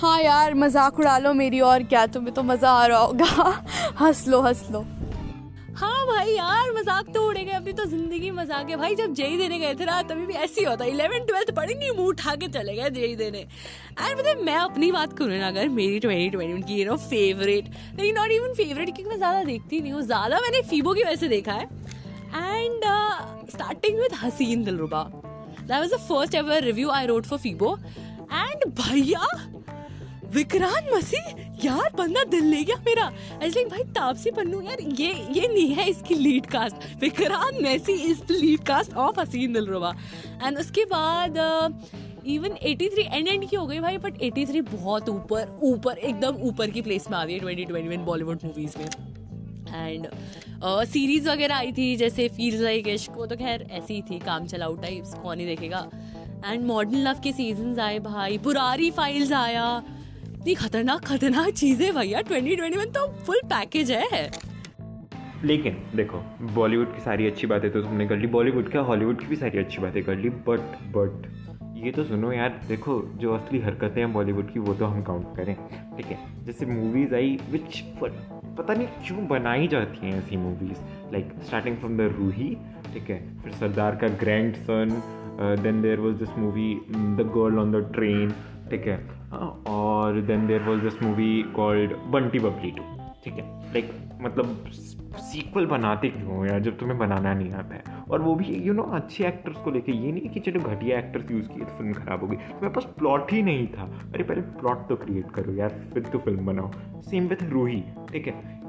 हाँ 0.00 0.20
यार, 0.20 0.54
मज़ाक 0.54 0.98
उड़ा 0.98 1.16
लो 1.18 1.32
मेरी 1.34 1.58
और 1.62 1.82
क्या, 1.84 2.06
तुम्हें 2.08 2.34
तो 2.34 2.42
मज़ा 2.42 2.70
आ 2.72 2.86
रहा 2.86 2.98
होगा। 2.98 3.62
हंस 3.98 4.26
लो 4.28 4.40
हंस 4.42 4.66
लो 4.72 4.80
हाँ 5.76 6.06
भाई 6.06 6.30
यार, 6.30 6.70
मज़ाक 6.72 7.12
तो 7.14 7.26
उड़ेगा 7.26 7.56
अपनी 7.56 7.72
तो 7.72 7.84
ज़िंदगी 7.86 8.30
मज़ाक 8.30 8.70
है। 8.70 8.76
भाई 8.76 8.94
जब 8.94 9.12
जेई 9.14 9.36
देने 9.36 9.58
गए 9.58 9.74
थे 9.74 9.84
ना, 9.84 10.00
तभी 10.04 10.26
भी 10.26 10.34
ऐसे 10.34 10.60
ही 10.60 10.66
होता 10.66 10.84
इलेवन 10.84 11.26
ट्वेल्थ 11.26 11.50
पढ़ी 11.56 11.74
नहीं 11.74 11.90
मुँह 11.90 12.08
उठा 12.08 12.34
के 12.34 12.48
चले 12.48 12.74
गए 12.76 12.90
जेई 12.90 13.14
देने। 13.16 13.38
एंड 13.38 14.18
मतलब 14.18 14.42
मैं 14.44 14.56
अपनी 14.56 14.90
बात 14.92 15.12
करूँ 15.18 15.38
ना, 15.38 15.48
अगर 15.48 15.68
मेरी 15.70 15.98
ट्वेंटी 16.00 16.28
ट्वेंटी 16.30 16.62
की 16.64 16.82
यू 16.82 16.96
फेवरेट 16.98 17.68
लेकिन 17.98 18.14
नॉट 18.16 18.30
इवन 18.32 18.54
फेवरेट 18.54 18.86
क्योंकि 18.86 19.08
मैं 19.08 19.16
ज़्यादा 19.16 19.42
देखती 19.44 19.80
नहीं 19.80 19.92
हूँ। 19.92 20.02
ज़्यादा 20.02 20.40
मैंने 20.40 20.62
फीबो 20.70 20.94
की 20.94 21.02
वजह 21.02 21.16
से 21.16 21.28
देखा 21.28 21.52
है। 21.52 21.68
And 22.34 22.84
starting 23.50 23.98
with 23.98 24.14
Haseen 24.22 24.64
Dillruba 24.64 25.02
that 25.04 25.70
was 25.70 25.92
the 25.92 25.96
first 25.98 26.34
ever 26.34 26.62
review 26.64 26.90
I 26.90 27.06
wrote 27.06 27.26
for 27.26 27.38
Fibo 27.38 27.76
and 28.32 28.64
भैया 28.80 29.26
विक्रांत 30.34 30.90
मसीह 30.94 31.38
यार 31.64 31.90
बंदा 31.96 32.22
दिल 32.24 32.44
ले 32.44 32.62
गया 32.64 32.76
मेरा 32.86 33.10
ऐसे 33.42 33.64
भाई 33.64 33.82
तापसी 33.94 34.30
पन्नू 34.30 34.60
यार 34.60 34.80
ये 35.00 35.12
ये 35.32 35.48
नहीं 35.48 35.74
है 35.74 35.88
इसकी 35.90 36.14
lead 36.14 36.46
cast 36.46 37.02
Vikrant 37.02 37.60
Massey 37.62 37.92
is 38.10 38.22
the 38.22 38.30
lead 38.30 38.64
cast 38.64 38.94
of 38.96 39.20
Haseen 39.20 39.52
Dillruba 39.52 39.94
and 40.42 40.58
उसके 40.58 40.84
बाद 40.84 41.38
इवन 42.26 42.50
uh, 42.50 42.62
83 42.62 42.98
एंड 42.98 43.28
एंड 43.28 43.48
की 43.50 43.56
हो 43.56 43.66
गई 43.66 43.78
भाई 43.80 43.98
बट 43.98 44.18
83 44.18 44.60
बहुत 44.72 45.08
ऊपर 45.08 45.58
ऊपर 45.62 45.98
एकदम 45.98 46.42
ऊपर 46.48 46.70
की 46.70 46.82
प्लेस 46.82 47.10
में 47.10 47.18
आ 47.18 47.24
गई 47.24 47.38
ट्वेंटी 47.38 47.64
ट्वेंटी 47.64 47.96
बॉलीवुड 47.96 48.44
मूवीज़ 48.44 48.78
में. 48.78 49.19
एंड 49.72 50.06
सीरीज़ 50.64 51.24
uh, 51.24 51.32
वगैरह 51.32 51.56
आई 51.56 51.72
थी 51.72 51.94
जैसे 51.96 52.28
फील्स 52.28 52.60
लाइक 52.60 52.88
इश्क 52.88 53.16
वो 53.16 53.26
तो 53.26 53.36
खैर 53.36 53.66
ऐसी 53.72 53.94
ही 53.94 54.02
थी 54.02 54.18
काम 54.18 54.46
चलाऊ 54.46 54.76
टाइप्स 54.76 55.14
कौन 55.14 55.40
ही 55.40 55.46
देखेगा। 55.46 55.88
एंड 56.46 56.64
मॉडर्न 56.66 56.98
लव 56.98 57.20
के 57.24 57.32
सीज़न 57.32 57.78
आए 57.80 57.98
भाई 58.00 58.38
पुरारी 58.38 58.90
फाइल्स 58.90 59.32
आया। 59.32 59.82
इतनी 60.26 60.54
खतरनाक 60.54 61.04
खतरनाक 61.04 61.48
चीज़ें 61.54 61.92
भैया 61.94 62.20
ट्वेंटी 62.20 62.56
ट्वेंटी 62.56 62.78
में 62.78 62.90
तो 62.92 63.06
फुल 63.26 63.40
पैकेज 63.46 63.90
है। 63.90 64.30
लेकिन 65.44 65.76
देखो 65.96 66.18
बॉलीवुड 66.54 66.94
की 66.94 67.00
सारी 67.00 67.26
अच्छी 67.26 67.46
बातें 67.46 67.70
तो 67.72 67.82
तुमने 67.82 68.06
कर 68.08 68.16
ली 68.16 68.26
बॉलीवुड 68.26 68.70
क्या 68.70 68.80
हॉलीवुड 68.82 69.20
की 69.20 69.26
भी 69.26 69.36
सारी 69.36 69.58
अच्छी 69.58 69.78
बातें 69.78 70.02
कर 70.04 70.16
ली 70.16 70.28
बट 70.48 70.60
बट 70.96 71.26
ये 71.76 71.90
तो 71.92 72.04
सुनो 72.04 72.32
यार 72.32 72.60
देखो 72.68 73.00
जो 73.16 73.32
असली 73.34 73.60
हरकतें 73.60 74.00
हैं 74.00 74.12
बॉलीवुड 74.12 74.52
की 74.52 74.60
वो 74.60 74.74
तो 74.74 74.86
हम 74.86 75.02
काउंट 75.02 75.36
करें 75.36 75.54
ठीक 75.96 76.06
है? 76.06 76.18
जैसे 76.46 76.66
मूवीज़ 76.66 77.14
आई 77.14 77.38
विच 77.50 77.80
पता 78.58 78.74
नहीं 78.74 78.86
क्यों 79.06 79.26
बनाई 79.28 79.68
जाती 79.68 80.06
हैं 80.06 80.18
ऐसी 80.18 80.36
movies 80.36 80.80
like 81.12 81.32
starting 81.42 81.76
from 81.76 81.96
the 81.96 82.10
Roohi 82.18 82.56
ठीक 82.92 83.10
है? 83.10 83.18
फिर 83.42 83.52
Sardar 83.52 83.96
Ka 83.96 84.08
grandson 84.68 85.02
then 85.62 85.82
there 85.82 86.00
was 86.00 86.16
this 86.16 86.38
movie 86.38 86.74
the 86.90 87.30
girl 87.36 87.58
on 87.58 87.72
the 87.72 87.84
train 87.94 88.30
ठीक 88.70 88.86
है? 88.86 88.98
और 89.68 90.20
then 90.20 90.46
there 90.46 90.62
was 90.62 90.80
this 90.80 91.02
movie 91.02 91.42
called 91.56 91.96
Bunty 92.06 92.38
Babli 92.38 92.70
two 92.70 92.99
ठीक 93.24 93.34
है? 93.34 93.72
लाइक 93.72 93.90
मतलब 94.22 94.64
सीक्वल 95.14 95.66
बनाते 95.66 96.08
क्यों 96.08 96.36
हो 96.36 96.44
यार, 96.46 96.60
जब 96.60 96.78
तुम्हें 96.78 96.98
बनाना 96.98 97.34
नहीं 97.34 97.52
आता 97.52 97.74
है? 97.74 97.82
और 98.10 98.22
वो 98.22 98.34
भी 98.34 98.44
यू 98.44 98.72
नो 98.72 98.82
अच्छे 98.82 99.26
एक्टर्स 99.26 99.56
को 99.56 99.70
लेके, 99.70 99.92
ये 99.92 100.12
नहीं 100.12 100.28
कि 100.28 100.40
चलो 100.40 100.60
घटिया 100.60 100.98
एक्टर्स 100.98 101.30
यूज़ 101.30 101.48
किए 101.48 101.64
तो 101.64 101.78
फ़िल्म 101.78 101.92
ख़राब 101.92 102.20
हो 102.20 102.26
गई। 102.26 102.36
मेरे 102.36 102.68
पास 102.68 102.84
प्लॉट 102.84 103.32
ही 103.32 103.42
नहीं 103.42 103.66
था। 103.66 103.82
अरे 104.14 104.24
पहले 104.24 104.40
प्लॉट 104.40 104.88
तो 104.88 104.96
क्रिएट 104.96 105.30
करो 105.30 105.52
यार, 105.52 105.68
फिर 105.94 106.02
तो 106.02 106.18
फ़िल्म 106.18 106.46
बनाओ। 106.46 106.70
सेम 107.02 107.26
विथ 107.26 107.42
रूही 107.42 107.84
ठीक 108.12 108.26
है? 108.26 108.59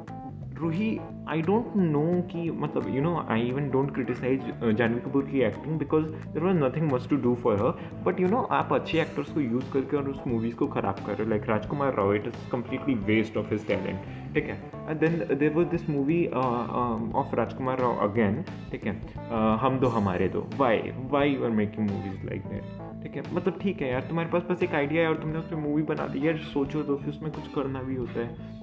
रूही 0.61 0.89
आई 1.29 1.41
डोंट 1.41 1.75
नो 1.75 2.03
कि 2.31 2.49
मतलब 2.51 2.87
you 2.95 3.01
know 3.01 3.15
I 3.29 3.41
even 3.41 3.69
don't 3.69 3.93
criticize 3.93 4.41
Janhvi 4.77 4.99
Kapoor 4.99 5.25
की 5.25 5.41
acting 5.41 5.77
because 5.79 6.05
there 6.05 6.43
was 6.43 6.57
nothing 6.57 6.91
must 6.91 7.09
to 7.09 7.17
do 7.21 7.35
for 7.43 7.57
her 7.57 8.03
but 8.03 8.19
you 8.19 8.27
know 8.27 8.41
आप 8.59 8.73
अच्छे 8.73 9.01
एक्टर्स 9.01 9.31
को 9.33 9.41
यूज़ 9.41 9.71
करके 9.73 9.97
और 9.97 10.09
उस 10.09 10.23
मूवीज़ 10.27 10.55
को 10.55 10.67
ख़राब 10.67 11.05
कर 11.05 11.13
रहे 11.13 11.23
हो 11.23 11.29
like 11.29 11.49
Rajkummar 11.49 11.95
Rao 11.95 12.13
it 12.15 12.27
is 12.27 12.49
completely 12.51 12.95
waste 13.11 13.37
of 13.37 13.53
his 13.53 13.67
talent 13.67 14.33
ठीक 14.33 14.45
है? 14.45 14.57
And 14.89 14.99
then 14.99 15.37
there 15.37 15.53
was 15.53 15.67
this 15.67 15.89
movie 15.89 16.25
of 16.27 17.35
Rajkummar 17.35 17.79
Rao 17.79 17.97
again 18.09 18.43
ठीक 18.71 18.85
है? 18.85 18.99
Uh, 19.01 19.57
Hum 19.61 19.79
Do 19.79 19.87
Hamare 19.89 20.27
Do. 20.29 20.47
Why 20.57 20.91
why 21.11 21.29
you 21.29 21.43
are 21.43 21.49
making 21.51 21.89
movies 21.89 22.25
like 22.25 22.45
that 22.45 22.79
ठीक 23.03 23.15
है? 23.15 23.23
मतलब 23.33 23.57
ठीक 23.61 23.81
है 23.81 23.91
यार 23.91 24.01
तुम्हारे 24.09 24.29
पास 24.29 24.43
बस 24.49 24.63
एक 24.63 24.73
आइडिया 24.75 25.03
है 25.03 25.09
और 25.09 25.15
तुमने 25.21 25.39
उस 25.39 25.49
पर 25.49 25.55
मूवी 25.57 25.83
बना 25.83 26.07
दी 26.07 26.27
यार 26.27 26.37
सोचो 26.53 26.81
तो 26.83 26.95
कि 26.95 27.09
उसमें 27.09 27.31
कुछ 27.31 27.47
करना 27.55 27.81
भी 27.83 27.95
होता 27.95 28.19
है। 28.19 28.59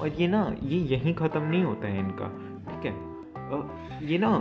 और 0.00 0.08
ये 0.08 0.26
ना, 0.28 0.56
ये 0.62 0.78
यहीं 0.78 1.14
ख़त्म 1.14 1.42
नहीं 1.42 1.62
होता 1.64 1.88
है 1.88 1.98
इनका, 1.98 2.28
ठीक 2.68 2.86
है? 2.86 2.94
ये 4.08 4.18
ना, 4.18 4.38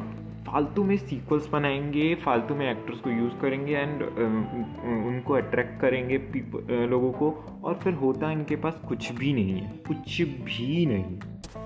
फालतू 0.48 0.84
में 0.84 0.98
सीक्वल्स 0.98 1.50
बनाएँगे, 1.50 2.16
फालतू 2.16 2.56
में 2.56 2.72
एक्टर्स 2.72 3.00
को 3.00 3.10
यूज़ 3.10 3.34
करेंगे 3.34 3.76
एंड 3.76 4.02
उनको 5.08 5.34
अट्रैक्ट 5.34 5.80
करेंगे 5.82 6.18
लोगों 6.88 7.12
को 7.12 7.30
और 7.66 7.80
फिर 7.84 7.94
होता 7.94 8.32
इनके 8.32 8.56
पास 8.56 8.74
कुछ 8.88 9.12
भी 9.12 9.34
नहीं 9.34 9.52
है, 9.52 9.72
कुछ 9.88 10.22
भी 10.22 10.86
नहीं। 10.86 11.18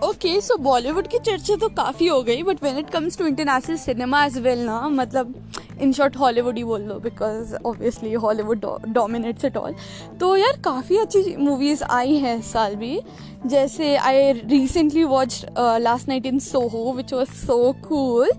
ओके 0.08 0.40
सो 0.42 0.56
बॉलीवुड 0.64 1.08
की 1.08 1.18
चर्चा 1.20 1.56
तो 1.56 1.68
काफ़ी 1.76 2.08
हो 2.08 2.22
गई 2.24 2.44
but 2.44 2.62
when 2.64 2.78
it 2.78 2.90
comes 2.90 3.18
to 3.18 3.26
international 3.28 3.78
cinema 3.78 4.24
as 4.26 4.38
well 4.40 4.60
ना 4.66 4.80
मतलब 4.90 5.34
इन 5.82 5.92
शॉर्ट 5.94 6.18
हॉलीवुड 6.18 6.58
ही 6.58 6.64
बोल 6.64 6.82
लो 6.82 7.00
because 7.00 7.56
obviously 7.56 8.14
Hollywood 8.16 8.66
dominates 8.88 9.46
it 9.46 9.58
all 9.58 9.76
तो 10.20 10.36
यार, 10.38 10.58
काफ़ी 10.64 10.98
अच्छी 10.98 11.36
मूवीज़ 11.38 11.84
आई 11.84 12.16
हैं 12.18 12.38
इस 12.40 12.52
साल 12.52 12.76
भी। 12.76 13.00
जैसे 13.46 13.96
I 13.98 14.32
recently 14.32 15.04
watch 15.04 15.46
last 15.58 16.08
night 16.08 16.26
in 16.26 16.40
Soho 16.40 16.92
which 16.94 17.14
was 17.14 17.30
so 17.46 17.72
cool 17.88 18.30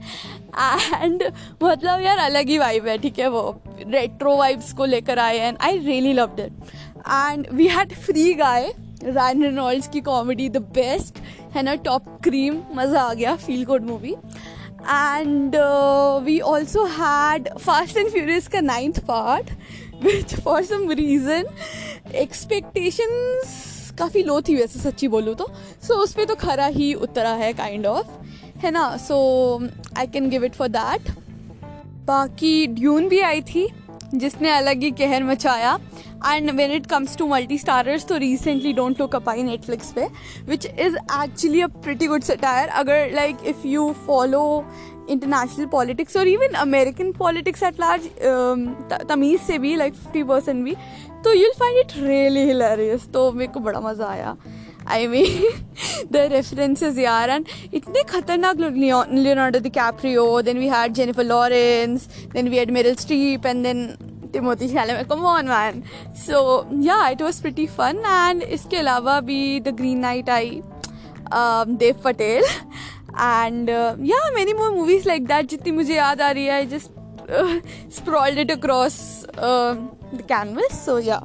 and 0.95 1.23
मतलब 1.63 2.01
यार, 2.01 2.19
अलग 2.19 2.49
ही 2.49 2.59
वाइब 2.59 2.87
है, 2.87 2.99
ठीक 2.99 3.19
है, 3.19 3.29
वो 3.29 3.61
रेट्रो 3.81 4.37
वाइब्स 4.37 4.73
को 4.73 4.85
लेकर 4.85 5.19
आए 5.19 5.39
and 5.39 5.59
I 5.61 5.79
really 5.79 6.13
loved 6.13 6.41
it 6.41 6.90
and 7.09 7.47
we 7.53 7.67
had 7.67 7.93
free 7.93 8.33
guy 8.35 8.73
Ryan 9.05 9.43
Reynolds 9.43 9.89
की 9.89 10.01
कॉमेडी 10.01 10.49
द 10.49 10.57
बेस्ट 10.57 11.19
है 11.55 11.63
ना 11.63 11.75
टॉप 11.75 12.21
क्रीम 12.25 12.63
मज़ा 12.75 13.03
आ 13.03 13.15
गया 13.15 13.37
feel 13.37 13.65
good 13.65 13.83
movie 13.83 14.13
and 14.83 15.57
we 16.25 16.39
also 16.41 16.85
had 16.85 17.49
fast 17.59 17.97
and 17.97 18.11
furious 18.11 18.49
का 18.49 18.61
ninth 18.61 19.01
part 19.05 19.51
which 20.03 20.35
for 20.35 20.63
some 20.65 20.91
reason 20.91 21.47
expectations 22.15 23.93
काफ़ी 23.99 24.23
low 24.23 24.41
थी 24.41 24.55
वैसे 24.55 24.79
सच्ची 24.79 25.09
बोलूँ 25.09 25.35
तो. 25.35 25.47
सो 25.83 25.95
so, 25.95 26.01
उस 26.01 26.13
पर 26.13 26.25
तो 26.25 26.35
खरा 26.35 26.67
ही 26.67 26.95
उतरा 26.95 27.33
है 27.33 27.53
काइंड 27.53 27.87
kind 27.87 27.97
ऑफ़ 27.97 28.07
of, 28.07 28.63
है 28.65 28.71
ना 28.71 28.97
so 28.97 29.17
I 29.99 30.07
can 30.07 30.29
give 30.31 30.45
it 30.45 30.55
for 30.55 30.69
that 30.69 31.11
बाकी 32.07 32.67
ड्यून 32.67 33.09
भी 33.09 33.21
आई 33.21 33.41
थी 33.41 33.69
जिसने 34.15 34.51
अलग 34.51 34.83
ही 34.83 34.91
कहर 34.91 35.23
मचाया. 35.25 35.79
And 36.27 36.51
when 36.51 36.71
it 36.73 36.87
comes 36.87 37.17
to 37.17 37.27
multi 37.27 37.59
starrers 37.59 38.07
तो 38.07 38.17
recently 38.19 38.73
don't 38.73 39.01
look 39.01 39.15
up 39.17 39.29
I 39.29 39.43
Netflix 39.43 39.93
पे 39.93 40.07
which 40.49 40.67
is 40.67 40.97
actually 40.97 41.61
a 41.61 41.67
pretty 41.83 42.07
good 42.07 42.23
satire 42.23 42.69
अगर 42.83 43.11
like 43.15 43.45
if 43.47 43.67
you 43.67 43.93
follow 44.07 44.43
international 45.11 45.67
politics 45.67 46.17
और 46.17 46.29
even 46.29 46.55
American 46.59 47.13
politics 47.13 47.63
at 47.63 47.81
large 47.81 48.09
तमीज़ 49.09 49.41
से 49.43 49.59
भी 49.59 49.75
like 49.77 49.95
fifty 49.95 50.23
percent 50.25 50.65
भी 50.65 50.75
तो 51.25 51.33
you'll 51.35 51.53
find 51.59 51.79
it 51.79 51.93
really 52.03 52.45
hilarious 52.47 53.09
तो 53.15 53.31
मेरे 53.33 53.53
को 53.53 53.61
बड़ा 53.61 53.81
मज़ा 53.81 54.07
आया. 54.07 54.37
आई 54.89 55.07
मीन 55.07 56.07
द 56.13 56.17
रेफरेंसेज 56.33 56.99
यार. 56.99 57.31
एंड 57.31 57.47
इतने 57.75 58.03
खतरनाक 58.11 58.57
Leonardo 58.57 59.59
DiCaprio 59.75 60.41
then 60.43 60.59
we 60.59 60.69
had 60.69 60.93
Jennifer 60.95 61.25
Lawrence 61.25 62.09
then 62.33 62.49
we 62.49 62.57
had 62.57 62.71
Meryl 62.71 62.95
Streep 62.95 63.47
and 63.47 63.63
then 63.65 63.87
Timothée 64.33 64.69
Chalamet 64.69 65.03
come 65.11 65.25
on 65.27 65.49
man 65.49 65.83
so 66.27 66.43
yeah 66.83 67.07
it 67.09 67.23
was 67.23 67.41
pretty 67.43 67.67
fun 67.79 68.03
and 68.07 68.43
इसके 68.43 68.77
अलावा 68.77 69.21
भी 69.31 69.61
the 69.61 69.75
green 69.77 69.99
night 70.01 70.31
I 70.31 70.61
Dev 71.77 72.01
Patel 72.05 72.45
and 72.45 73.71
yeah 74.07 74.31
many 74.35 74.53
more 74.53 74.71
movies 74.75 75.09
like 75.09 75.27
that 75.27 75.49
जितनी 75.51 75.73
मुझे 75.73 75.95
याद 75.95 76.21
आ 76.21 76.31
रही 76.31 76.47
है 76.47 76.65
just 76.69 76.99
sprawled 77.97 78.39
it 78.39 78.51
across 78.51 78.99
the 80.13 80.23
canvas, 80.23 80.85
so 80.85 80.97
yeah. 80.99 81.21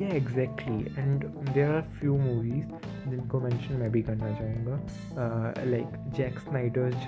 Yeah, 0.00 0.12
exactly, 0.12 0.90
and 0.96 1.32
there 1.54 1.74
are 1.74 1.84
few 2.00 2.18
movies 2.18 2.64
जिनको 3.08 3.40
मेंशन 3.40 3.74
मैं 3.74 3.90
भी 3.92 4.00
करना 4.02 4.30
चाहूँगा 4.36 5.64
like 5.70 5.96
Zack 6.16 6.38
Snyder's 6.40 7.06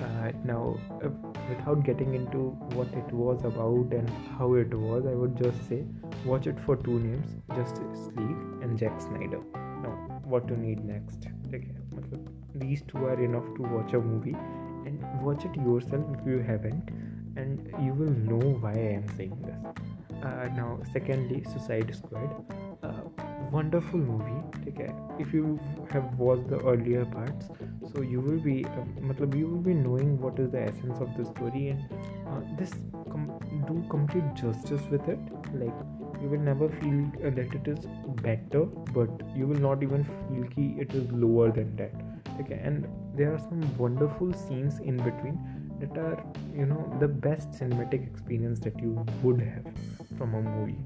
uh, 0.00 0.32
now 0.44 0.78
uh, 1.04 1.08
without 1.48 1.84
getting 1.84 2.14
into 2.14 2.50
what 2.76 2.88
it 2.94 3.12
was 3.12 3.44
about 3.44 3.92
and 3.92 4.08
how 4.38 4.54
it 4.54 4.72
was 4.74 5.06
i 5.06 5.14
would 5.14 5.36
just 5.36 5.68
say 5.68 5.84
watch 6.24 6.46
it 6.46 6.58
for 6.66 6.76
two 6.76 6.98
names 6.98 7.36
justice 7.54 8.08
league 8.16 8.44
and 8.64 8.78
jack 8.78 9.00
snyder. 9.00 9.40
Now 9.54 9.94
what 10.24 10.48
to 10.48 10.58
need 10.58 10.84
next? 10.84 11.26
These 12.54 12.82
two 12.88 12.98
are 13.06 13.22
enough 13.22 13.44
to 13.56 13.62
watch 13.62 13.92
a 13.92 14.00
movie 14.00 14.36
and 14.86 15.02
watch 15.22 15.44
it 15.44 15.54
yourself 15.56 16.04
if 16.18 16.26
you 16.26 16.38
haven't 16.38 16.90
and 17.36 17.72
you 17.82 17.92
will 17.92 18.10
know 18.10 18.58
why 18.60 18.72
I 18.72 18.92
am 19.00 19.08
saying 19.16 19.38
this. 19.44 19.84
Uh, 20.22 20.48
now, 20.56 20.80
secondly, 20.92 21.44
Suicide 21.44 21.94
Squad. 21.94 22.30
Uh, 22.82 22.92
wonderful 23.50 23.98
movie. 23.98 24.42
Okay, 24.68 24.92
if 25.18 25.32
you 25.32 25.60
have 25.90 26.04
watched 26.18 26.48
the 26.48 26.58
earlier 26.60 27.04
parts, 27.04 27.48
so 27.92 28.02
you 28.02 28.20
will 28.20 28.40
be, 28.40 28.64
uh, 28.64 29.36
you 29.36 29.48
will 29.48 29.64
be 29.68 29.74
knowing 29.74 30.20
what 30.20 30.38
is 30.38 30.50
the 30.50 30.62
essence 30.62 30.98
of 31.00 31.16
the 31.16 31.24
story, 31.24 31.68
and 31.68 31.84
uh, 32.28 32.40
this 32.58 32.72
com- 33.10 33.38
do 33.66 33.84
complete 33.88 34.24
justice 34.34 34.82
with 34.90 35.06
it. 35.08 35.18
Like 35.54 35.74
you 36.22 36.28
will 36.28 36.40
never 36.40 36.68
feel 36.80 37.04
uh, 37.24 37.30
that 37.30 37.54
it 37.54 37.68
is 37.68 37.86
better, 38.22 38.64
but 38.98 39.10
you 39.36 39.46
will 39.46 39.60
not 39.60 39.82
even 39.82 40.04
feel 40.04 40.44
ki 40.56 40.76
it 40.78 40.94
is 40.94 41.10
lower 41.12 41.50
than 41.50 41.76
that. 41.76 41.92
Okay, 42.40 42.60
and 42.62 42.88
there 43.14 43.32
are 43.32 43.38
some 43.38 43.62
wonderful 43.78 44.32
scenes 44.32 44.80
in 44.80 44.96
between 44.96 45.38
that 45.80 45.96
are 45.98 46.24
you 46.56 46.66
know 46.66 46.96
the 47.00 47.08
best 47.08 47.50
cinematic 47.50 48.06
experience 48.06 48.60
that 48.60 48.78
you 48.80 49.04
would 49.22 49.40
have 49.40 49.66
from 50.16 50.34
a 50.34 50.42
movie. 50.42 50.78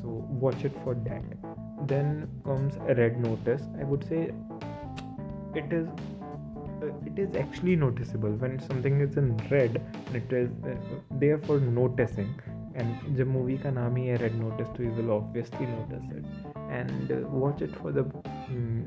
So 0.00 0.08
watch 0.44 0.64
it 0.64 0.72
for 0.84 0.94
that. 0.94 1.22
Then 1.86 2.28
comes 2.44 2.76
a 2.88 2.94
red 2.94 3.18
notice. 3.20 3.62
I 3.80 3.84
would 3.84 4.06
say 4.08 4.32
it 5.54 5.72
is 5.72 5.88
uh, 6.82 6.92
it 7.06 7.18
is 7.18 7.34
actually 7.36 7.76
noticeable 7.76 8.30
when 8.30 8.58
something 8.60 9.00
is 9.00 9.16
in 9.16 9.36
red 9.50 9.80
it 10.14 10.32
is 10.32 10.50
uh, 10.64 10.76
there 11.10 11.38
noticing. 11.38 12.40
And 12.74 13.16
the 13.16 13.24
movie 13.24 13.56
ka 13.56 13.70
naam 13.70 13.96
hai 14.06 14.16
red 14.22 14.34
notice 14.38 14.68
so 14.76 14.82
you 14.82 14.90
will 14.90 15.12
obviously 15.12 15.66
notice 15.66 16.10
it. 16.10 16.24
And 16.70 17.10
uh, 17.10 17.28
watch 17.28 17.62
it 17.62 17.74
for 17.76 17.92
the 17.92 18.02
um, 18.02 18.84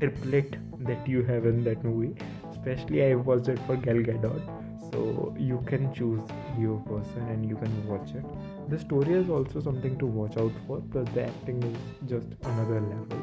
triplet 0.00 0.56
that 0.86 1.08
you 1.08 1.22
have 1.24 1.46
in 1.46 1.64
that 1.64 1.84
movie 1.84 2.14
especially 2.62 3.04
i 3.04 3.14
watched 3.14 3.48
it 3.48 3.58
for 3.66 3.76
gal 3.76 3.96
gadot. 3.96 4.42
So 4.90 5.34
you 5.38 5.62
can 5.66 5.92
choose 5.94 6.20
your 6.58 6.78
person 6.80 7.22
and 7.34 7.48
you 7.48 7.56
can 7.56 7.88
watch 7.88 8.10
it. 8.14 8.24
The 8.68 8.78
story 8.78 9.14
is 9.14 9.30
also 9.30 9.60
something 9.60 9.98
to 9.98 10.06
watch 10.06 10.36
out 10.36 10.52
for 10.66 10.82
plus 10.92 11.08
the 11.14 11.24
acting 11.24 11.62
is 11.62 12.10
just 12.10 12.28
another 12.42 12.80
level. 12.80 13.22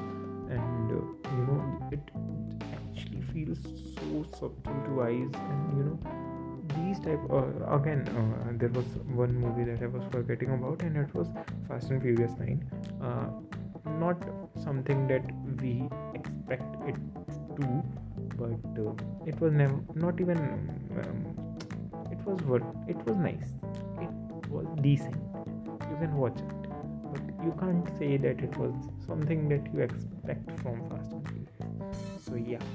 And 0.49 0.91
uh, 0.91 1.03
you 1.35 1.43
know 1.49 1.59
it 1.91 2.11
actually 2.79 3.21
feels 3.33 3.59
so 3.93 4.25
subtle 4.39 4.81
to 4.87 5.03
eyes. 5.03 5.31
And 5.35 5.77
you 5.77 5.83
know 5.83 5.99
these 6.75 6.99
type 6.99 7.19
uh, 7.29 7.75
again 7.75 8.07
uh, 8.21 8.51
there 8.57 8.69
was 8.69 8.85
one 9.19 9.33
movie 9.35 9.63
that 9.69 9.81
i 9.81 9.87
was 9.87 10.03
forgetting 10.11 10.51
about 10.53 10.81
and 10.83 10.97
it 10.97 11.13
was 11.15 11.27
fast 11.67 11.89
and 11.89 12.01
furious 12.01 12.31
9 12.37 12.71
uh, 13.01 13.27
not 14.03 14.23
something 14.63 15.07
that 15.07 15.23
we 15.61 15.89
expect 16.13 16.75
it 16.87 16.95
to 17.55 17.83
but 18.39 18.81
uh, 18.83 18.93
it 19.25 19.39
was 19.41 19.53
never 19.53 19.79
not 19.95 20.21
even 20.21 20.37
um, 21.03 21.19
it 22.11 22.21
was 22.27 22.41
what 22.51 22.63
it 22.87 22.99
was 23.07 23.17
nice 23.17 23.49
it 24.07 24.49
was 24.49 24.67
decent 24.81 25.15
you 25.91 25.97
can 26.03 26.15
watch 26.15 26.39
it 26.45 26.69
but 27.13 27.45
you 27.45 27.53
can't 27.59 27.89
say 27.99 28.11
that 28.17 28.45
it 28.49 28.57
was 28.57 28.73
something 29.05 29.47
that 29.49 29.73
you 29.73 29.81
expect 29.81 30.55
from 30.61 30.79
fast 30.89 31.11
and 31.11 31.27
furious 31.29 32.25
so 32.27 32.45
yeah 32.53 32.69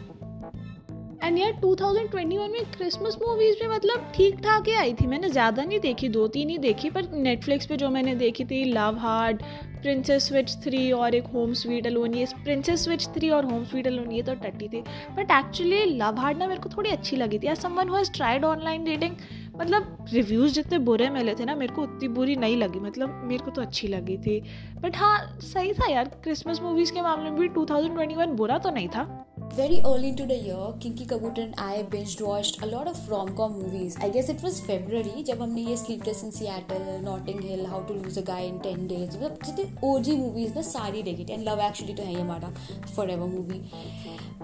and 1.25 1.39
यार 1.39 1.53
2021 1.61 2.51
में 2.53 2.65
Christmas 2.73 3.17
movies 3.21 3.61
भी 3.61 3.67
मतलब 3.69 4.11
ठीक 4.15 4.41
ठाक 4.45 4.67
ही 4.69 4.75
आई 4.77 4.93
थी 4.95 5.07
मैंने 5.07 5.29
ज़्यादा 5.29 5.65
नहीं 5.65 5.79
देखी 5.81 6.09
दो 6.17 6.27
तीन 6.35 6.49
ही 6.51 6.57
देखी 6.65 6.91
पर 6.97 7.09
नेटफ्लिक्स 7.13 7.67
पे 7.67 7.77
जो 7.83 7.89
मैंने 7.91 8.15
देखी 8.23 8.45
थी 8.51 8.63
love 8.73 8.99
hard 9.05 9.43
princess 9.85 10.27
switch 10.29 10.57
three 10.57 10.91
और 10.93 11.15
एक 11.15 11.27
होम 11.27 11.53
स्वीट 11.53 11.87
अलोन 11.87 12.15
ये 12.15 12.27
प्रिंसेस 12.45 12.85
स्विच 12.85 13.07
थ्री 13.09 13.31
और 13.31 13.45
होम 13.45 13.65
स्वीट 13.65 13.87
अलोन 13.87 14.13
ये 14.13 14.23
तो 14.23 14.35
टट्टी 14.35 14.69
थी। 14.69 14.81
बट 15.17 15.31
एक्चुअली 15.31 15.85
लव 15.85 16.19
हार्ड 16.19 16.39
ना 16.39 16.47
मेरे 16.47 16.61
को 16.61 16.69
थोड़ी 16.69 16.91
अच्छी 16.91 17.17
लगी 17.17 17.39
थी। 17.39 17.47
यार 17.47 17.57
someone 17.57 17.89
who 17.89 17.97
has 17.97 18.13
tried 18.13 18.45
online 18.45 18.85
dating 18.85 19.17
मतलब 19.57 20.07
रिव्यूज़ 20.13 20.53
जितने 20.53 20.79
बुरे 20.79 21.09
मिले 21.11 21.35
थे 21.35 21.45
ना, 21.45 21.55
मेरे 21.55 21.75
को 21.75 21.83
उतनी 21.83 22.09
बुरी 22.09 22.37
नहीं 22.37 22.57
लगी। 22.57 22.81
मतलब 22.81 23.21
मेरे 23.25 23.45
को 23.45 23.51
तो 23.51 23.63
अच्छी 23.63 23.89
लगी 23.89 24.17
थी। 24.17 24.41
बट 24.81 24.97
हाँ 24.97 25.39
सही 25.41 25.73
था 25.73 25.91
यार 25.91 26.09
क्रिसमस 26.25 26.61
मूवीज़ 26.63 26.93
के 26.93 27.03
मामले 27.03 27.31
में 27.31 27.41
भी 27.41 27.49
2021 27.49 28.35
बुरा 28.37 28.59
तो 28.59 28.71
नहीं 28.71 28.89
था। 28.89 29.05
Very 29.53 29.81
early 29.85 30.09
into 30.09 30.27
the 30.27 30.35
year, 30.35 30.75
Kinky 30.81 31.07
Kabutar 31.07 31.45
and 31.45 31.55
I 31.57 31.83
binge 31.85 32.21
watched 32.21 32.61
a 32.63 32.67
lot 32.67 32.89
of 32.89 33.09
rom-com 33.09 33.53
movies. 33.53 33.97
I 34.01 34.09
guess 34.09 34.29
it 34.29 34.43
was 34.43 34.61
February 34.61 35.23
जब 35.25 35.43
हमने 35.43 35.63
ये 35.65 35.77
Sleepless 35.79 36.23
in 36.25 36.33
Seattle, 36.33 37.01
Notting 37.03 37.41
Hill, 37.41 37.65
How 37.65 37.81
to 37.83 37.93
Lose 37.93 38.17
a 38.17 38.23
Guy 38.23 38.41
in 38.49 38.59
10 38.61 38.89
Days 38.89 39.15
मतलब 39.17 39.39
जितने 39.45 39.65
OG 39.89 40.09
movies 40.23 40.57
ना 40.57 40.63
सारी 40.71 41.03
देखी 41.03 41.25
थी 41.25 41.37
and 41.37 41.47
Love 41.49 41.61
Actually 41.67 41.97
तो 41.97 42.03
है 42.03 42.09
ही 42.09 42.21
हमारा 42.21 42.53
forever 42.97 43.29
movie. 43.29 43.61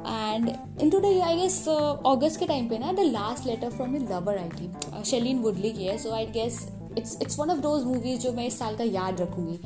And 0.05 0.57
into 0.79 1.01
the 1.01 1.09
year, 1.09 1.25
I 1.25 1.35
guess 1.37 1.57
uh, 1.67 1.97
August 2.13 2.41
के 2.41 2.47
time 2.47 2.69
पे 2.71 2.79
ना 2.79 2.95
the 2.97 3.09
last 3.11 3.47
letter 3.47 3.71
from 3.79 3.97
a 3.97 4.05
lover 4.13 4.37
आई 4.39 4.49
थी 4.61 4.71
uh, 4.93 5.03
Shailene 5.13 5.43
Woodley 5.47 5.73
की 5.79 5.87
है 5.87 5.99
so 6.05 6.13
I 6.13 6.25
guess 6.39 6.61
it's 6.97 7.17
it's 7.27 7.41
one 7.43 7.51
of 7.57 7.65
those 7.67 7.89
movies 7.89 8.23
जो 8.27 8.33
मैं 8.33 8.47
इस 8.47 8.59
साल 8.59 8.77
का 8.77 8.85
याद 8.85 9.21
रखूँगी 9.21 9.59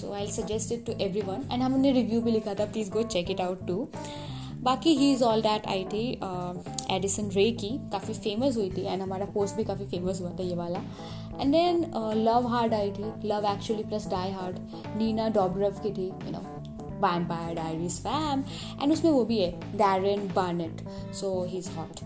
so 0.00 0.12
I'll 0.12 0.34
suggest 0.40 0.74
it 0.78 0.84
to 0.90 0.98
everyone 1.08 1.46
and 1.52 1.62
हमने 1.62 1.92
review 2.00 2.22
भी 2.24 2.30
लिखा 2.30 2.54
था 2.54 2.72
please 2.72 2.92
go 2.98 3.06
check 3.16 3.32
it 3.36 3.46
out 3.48 3.66
too 3.70 3.80
बाकी 4.62 4.94
ही 4.96 5.10
इज़ 5.12 5.22
ऑल 5.24 5.42
डैट 5.42 5.66
आई 5.66 5.84
थी 5.84 6.04
एडिसन 6.90 7.28
रे 7.30 7.50
की 7.60 7.68
काफ़ी 7.92 8.14
फ़ेमस 8.14 8.56
हुई 8.56 8.70
थी 8.70 8.82
एंड 8.82 9.02
हमारा 9.02 9.26
पोस्ट 9.34 9.56
भी 9.56 9.64
काफ़ी 9.64 9.86
फ़ेमस 9.86 10.20
हुआ 10.20 10.30
था 10.38 10.42
ये 10.42 10.54
वाला। 10.56 10.78
एंड 11.40 11.52
देन 11.52 11.84
लव 12.18 12.46
हार्ड 12.46 12.74
आई 12.74 12.90
थी 12.90 13.12
love 13.28 13.46
actually 13.52 13.84
plus 13.84 14.08
die 14.10 14.30
hard 14.30 14.56
Nina 14.98 15.28
Dobrev 15.38 15.80
की 15.82 15.90
थी 15.98 16.06
you 16.06 16.32
know 16.32 16.57
Vampire 17.00 17.54
Diaries 17.56 17.98
fam 18.02 18.44
and 18.82 18.92
उसमें 18.92 19.10
वो 19.10 19.24
भी 19.24 19.38
है, 19.38 19.52
Darren 19.78 20.26
so 21.14 21.44
he 21.44 21.58
is 21.58 21.70
hot 21.70 22.00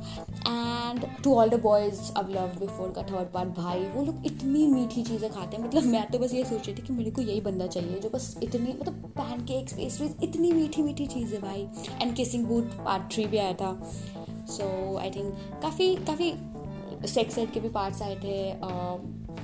and 0.49 1.05
to 1.25 1.35
all 1.35 1.49
the 1.49 1.61
boys 1.63 2.01
अब 2.17 2.31
लव 2.31 2.59
बिफोर 2.61 2.93
का 2.97 3.03
थर्ड 3.03 3.29
पार्ट 3.33 3.49
भाई, 3.57 3.81
वो 3.85 4.05
लोग 4.05 4.27
इतनी 4.27 4.67
मीठी 4.67 5.03
चीज़ें 5.03 5.31
खाते 5.31 5.57
हैं। 5.57 5.65
मतलब 5.65 5.85
मैं 5.85 6.05
तो 6.11 6.19
बस 6.19 6.35
ये 6.35 6.45
सोच 6.45 6.67
रही 6.67 6.77
थी 6.77 6.83
कि 6.83 6.93
मेरे 6.93 7.11
को 7.11 7.23
यही 7.23 7.41
बंदा 7.41 7.67
चाहिए 7.67 7.99
जो 7.99 8.11
बस 8.11 8.35
इतनी 8.43 8.73
मतलब 8.73 9.13
पैन 9.19 9.45
केक्स 9.47 9.73
पेस्ट्रीज 9.73 10.17
इतनी 10.23 10.53
मीठी 10.53 10.83
मीठी 10.83 11.07
चीज़ें 11.07 11.41
भाई। 11.43 11.67
And 12.03 12.15
kissing 12.17 12.47
booth 12.47 12.75
part 12.85 13.13
three 13.15 13.27
भी 13.27 13.39
आया 13.39 13.53
था। 13.55 13.73
सो 14.51 14.97
आई 14.99 15.11
थिंक 15.11 15.35
काफ़ी 15.63 15.95
काफ़ी 16.07 16.33
सेक्स 17.09 17.39
एड 17.39 17.53
के 17.53 17.61
भी 17.61 17.69
पार्ट्स 17.71 18.03
आए 18.03 18.17
थे 18.17 18.53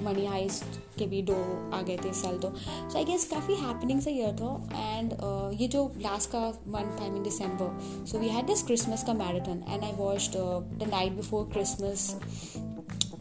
मनी 0.04 0.26
हाइस्ट 0.26 0.80
के 0.98 1.06
भी 1.06 1.22
दो 1.22 1.34
आ 1.74 1.80
गए 1.82 1.96
थे 2.04 2.08
इस 2.10 2.22
साल 2.22 2.38
तो। 2.38 2.52
सो 2.56 2.98
आई 2.98 3.04
गेस 3.04 3.24
काफ़ी 3.30 3.54
हैपनिंग 3.56 4.00
से 4.00 4.10
ईयर 4.12 4.34
था 4.36 4.54
एंड 4.74 5.12
ये 5.60 5.68
जो 5.68 5.84
लास्ट 5.98 6.30
का 6.30 6.46
month 6.68 6.98
time 6.98 7.16
in 7.16 7.22
December 7.22 8.06
so 8.06 8.18
we 8.18 8.28
had 8.28 8.46
this 8.46 8.62
Christmas 8.66 9.04
का 9.04 9.14
marathon 9.14 9.62
and 9.68 9.84
I 9.84 9.92
watched 9.98 10.36
the 10.78 10.90
night 10.90 11.12
before 11.12 11.48
Christmas 11.52 12.12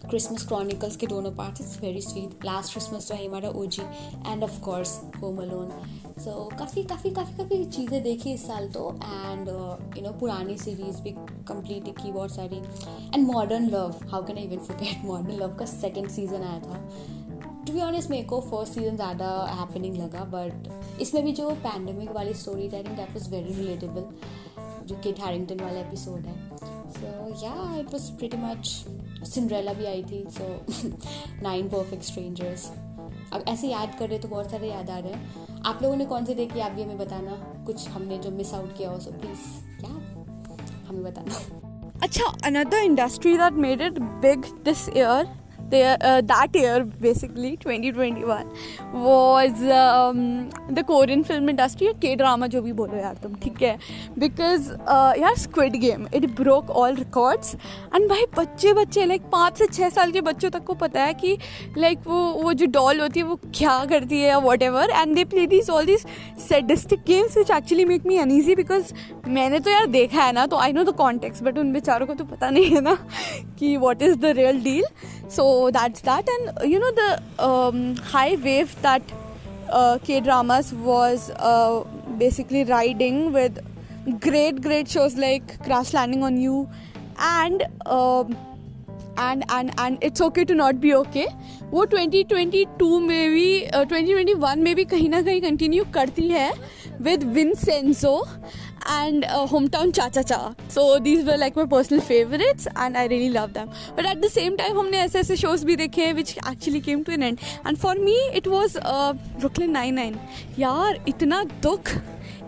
Christmas 0.09 0.45
chronicles 0.47 0.95
के 0.95 1.07
दोनों 1.07 1.31
parts 1.35 1.61
it's 1.61 1.79
very 1.81 2.01
sweet 2.01 2.45
last 2.45 2.73
Christmas 2.73 3.07
तो 3.07 3.15
है 3.15 3.25
हमारा 3.25 3.49
OG 3.67 3.81
and 4.27 4.43
of 4.43 4.59
course 4.63 4.99
home 5.21 5.37
alone 5.41 5.71
so 6.23 6.31
काफ़ी 6.59 6.83
काफ़ी 6.83 7.09
काफ़ी 7.11 7.37
काफ़ी 7.37 7.63
चीज़ें 7.65 8.01
देखी 8.03 8.31
इस 8.33 8.45
साल 8.47 8.67
तो। 8.77 8.89
एंड 9.03 9.47
यू 9.97 10.03
नो 10.03 10.11
पुरानी 10.19 10.57
सीरीज़ 10.57 11.01
भी 11.01 11.11
कंप्लीट 11.47 11.89
की 11.97 12.11
बहुत 12.11 12.31
सारी। 12.35 12.57
And 13.15 13.25
modern 13.27 13.67
love 13.69 13.99
how 14.11 14.25
can 14.25 14.37
I 14.37 14.43
even 14.43 14.63
forget 14.65 15.05
modern 15.05 15.39
love 15.41 15.55
का 15.59 15.65
सेकेंड 15.65 16.09
सीज़न 16.11 16.43
आया 16.43 16.59
था। 16.59 16.79
टू 17.67 17.73
बी 17.73 17.81
ऑनेस्ट 17.81 18.09
मेरे 18.09 18.23
को 18.23 18.39
फ़र्स्ट 18.41 18.73
सीज़न 18.73 18.95
ज़्यादा 18.95 19.29
हैपनिंग 19.59 19.95
लगा 19.95 20.23
बट 20.33 20.99
इसमें 21.01 21.23
भी 21.23 21.31
जो 21.39 21.49
पैंडमिक 21.63 22.11
वाली 22.15 22.33
story 22.33 22.67
think 22.69 22.87
that 22.89 23.09
was 23.13 23.29
very 23.29 23.53
relatable 23.53 24.05
जो 24.87 24.95
किट 25.03 25.19
हैरिंगटन 25.19 25.63
वाला 25.63 25.79
एपिसोड 25.79 26.25
है। 26.25 26.35
So 26.91 27.07
yeah 27.43 27.79
it 27.79 27.93
was 27.93 28.11
pretty 28.17 28.37
much 28.37 28.67
Cinderella 29.29 29.73
भी 29.73 29.85
आई 29.85 30.03
थी 30.11 30.23
सो 30.37 30.45
नाइन 31.43 31.69
परफेक्ट 31.69 32.03
स्ट्रेंजर्स 32.03 32.69
अब 33.33 33.43
ऐसे 33.47 33.67
याद 33.67 33.95
कर 33.99 34.09
रहे 34.09 34.19
तो 34.19 34.27
बहुत 34.27 34.51
सारे 34.51 34.69
याद 34.69 34.89
आ 34.89 34.97
रहे 34.99 35.13
हैं। 35.13 35.61
आप 35.65 35.79
लोगों 35.83 35.95
ने 35.95 36.05
कौन 36.05 36.25
से 36.25 36.35
देखे 36.35 36.61
आप 36.61 36.71
भी 36.71 36.83
हमें 36.83 36.97
बताना। 36.97 37.31
कुछ 37.65 37.87
हमने 37.89 38.17
जो 38.17 38.31
मिस 38.31 38.53
आउट 38.53 38.77
किया 38.77 38.89
हो 38.89 38.99
सो 38.99 39.11
प्लीज़ 39.11 39.41
क्या 39.79 39.89
हमें 40.87 41.03
बताना। 41.03 41.99
अच्छा 42.03 42.25
another 42.49 42.79
industry 42.87 43.35
that 43.37 43.59
made 43.65 43.85
it 43.89 43.99
big 44.23 44.49
this 44.63 44.87
year 44.95 45.19
the, 45.69 45.97
uh, 46.01 46.21
that 46.21 46.55
year 46.55 46.83
basically 46.83 47.57
2021 47.57 48.47
was 48.93 49.61
um, 49.63 50.49
the 50.69 50.83
Korean 50.83 51.23
film 51.23 51.49
industry 51.49 51.93
K 51.99 52.15
drama 52.15 52.47
जो 52.47 52.61
भी 52.61 52.73
बोलो 52.73 52.97
यार 52.97 53.15
तुम 53.23 53.35
ठीक 53.43 53.61
है? 53.61 53.77
बिकॉज़ 54.19 54.71
uh, 54.71 55.17
यार 55.19 55.35
Squid 55.37 55.79
game 55.81 56.07
it 56.15 56.25
broke 56.35 56.69
all 56.83 56.95
records 56.95 57.55
and 57.95 58.07
भाई 58.09 58.25
बच्चे 58.37 58.73
बच्चे 58.73 59.05
लाइक 59.05 59.21
पाँच 59.31 59.57
से 59.57 59.67
छः 59.67 59.89
साल 59.89 60.11
के 60.11 60.21
बच्चों 60.21 60.49
तक 60.49 60.63
को 60.63 60.73
पता 60.75 61.03
है 61.03 61.13
कि 61.13 61.37
लाइक 61.77 62.07
वो 62.07 62.21
वो 62.43 62.53
जो 62.53 62.65
डॉल 62.71 62.99
होती 63.01 63.19
है 63.19 63.25
वो 63.25 63.35
क्या 63.55 63.83
करती 63.89 64.21
है 64.21 64.39
whatever 64.63 64.89
and 64.91 65.15
they 65.15 65.23
play 65.25 65.45
this 65.47 65.69
all 65.69 65.85
this 65.85 66.05
sadistic 66.47 67.03
games 67.07 67.37
which 67.37 67.51
actually 67.51 67.85
make 67.85 68.05
me 68.05 68.17
uneasy 68.17 68.55
because 68.55 68.93
मैंने 69.27 69.59
तो 69.59 69.71
यार 69.71 69.85
देखा 69.91 70.23
है 70.23 70.31
ना 70.31 70.45
तो 70.45 70.57
I 70.57 70.73
know 70.73 70.83
the 70.83 70.93
context 70.97 71.43
but 71.43 71.57
उन 71.57 71.71
बेचारों 71.73 72.07
को 72.07 72.13
तो 72.13 72.23
पता 72.25 72.49
नहीं 72.49 72.65
है 72.65 72.81
ना 72.81 72.97
कि 73.59 73.75
what 73.77 74.01
is 74.01 74.15
the 74.17 74.33
real 74.37 74.61
deal 74.63 74.83
so 75.56 75.70
that's 75.70 76.02
that 76.02 76.28
and 76.36 76.70
you 76.70 76.78
know 76.78 76.92
the 77.00 77.10
um, 77.48 77.96
high 78.12 78.36
wave 78.46 78.74
that 78.82 79.02
uh, 79.70 79.98
k 80.04 80.20
dramas 80.20 80.72
was 80.74 81.30
uh, 81.30 81.82
basically 82.18 82.64
riding 82.64 83.20
with 83.32 83.60
great 84.20 84.60
great 84.60 84.88
shows 84.88 85.16
like 85.16 85.58
crash 85.64 85.92
landing 85.94 86.22
on 86.22 86.40
you 86.46 86.68
and 87.18 87.64
um, 87.86 88.36
and 89.16 89.44
and 89.50 89.72
and 89.78 89.98
it's 90.02 90.20
okay 90.20 90.44
to 90.44 90.54
not 90.54 90.80
be 90.80 90.94
okay 90.94 91.26
वो 91.72 91.84
2022 91.92 93.00
में 93.00 93.30
भी 93.30 93.70
uh, 93.70 93.84
2021 93.90 94.56
में 94.64 94.74
भी 94.76 94.84
कहीं 94.84 95.08
ना 95.08 95.20
कहीं 95.22 95.40
continue 95.40 95.84
करती 95.94 96.28
है 96.28 96.52
with 97.02 97.22
Vincenzo 97.34 98.12
and 98.87 99.25
uh, 99.25 99.45
hometown 99.47 99.93
cha 99.93 100.09
cha 100.09 100.21
cha 100.23 100.55
so 100.67 100.99
these 100.99 101.23
were 101.25 101.37
like 101.37 101.55
my 101.55 101.65
personal 101.65 102.01
favorites 102.01 102.67
and 102.75 102.97
i 102.97 103.05
really 103.07 103.29
love 103.29 103.53
them 103.53 103.69
but 103.95 104.05
at 104.05 104.21
the 104.21 104.29
same 104.29 104.57
time 104.57 104.77
हमने 104.77 104.97
ऐसे 104.97 105.19
ऐसे 105.19 105.37
shows 105.37 105.63
भी 105.65 105.75
देखे 105.75 106.05
हैं 106.05 106.15
which 106.15 106.35
actually 106.51 106.81
came 106.81 107.03
to 107.03 107.13
an 107.13 107.23
end 107.23 107.43
and 107.65 107.79
for 107.85 107.95
me 107.95 108.17
it 108.41 108.47
was 108.47 108.77
uh, 108.77 109.13
Brooklyn 109.39 109.73
Nine 109.73 109.95
Nine 109.95 110.19
यार 110.59 111.03
इतना 111.07 111.43
दुख 111.63 111.91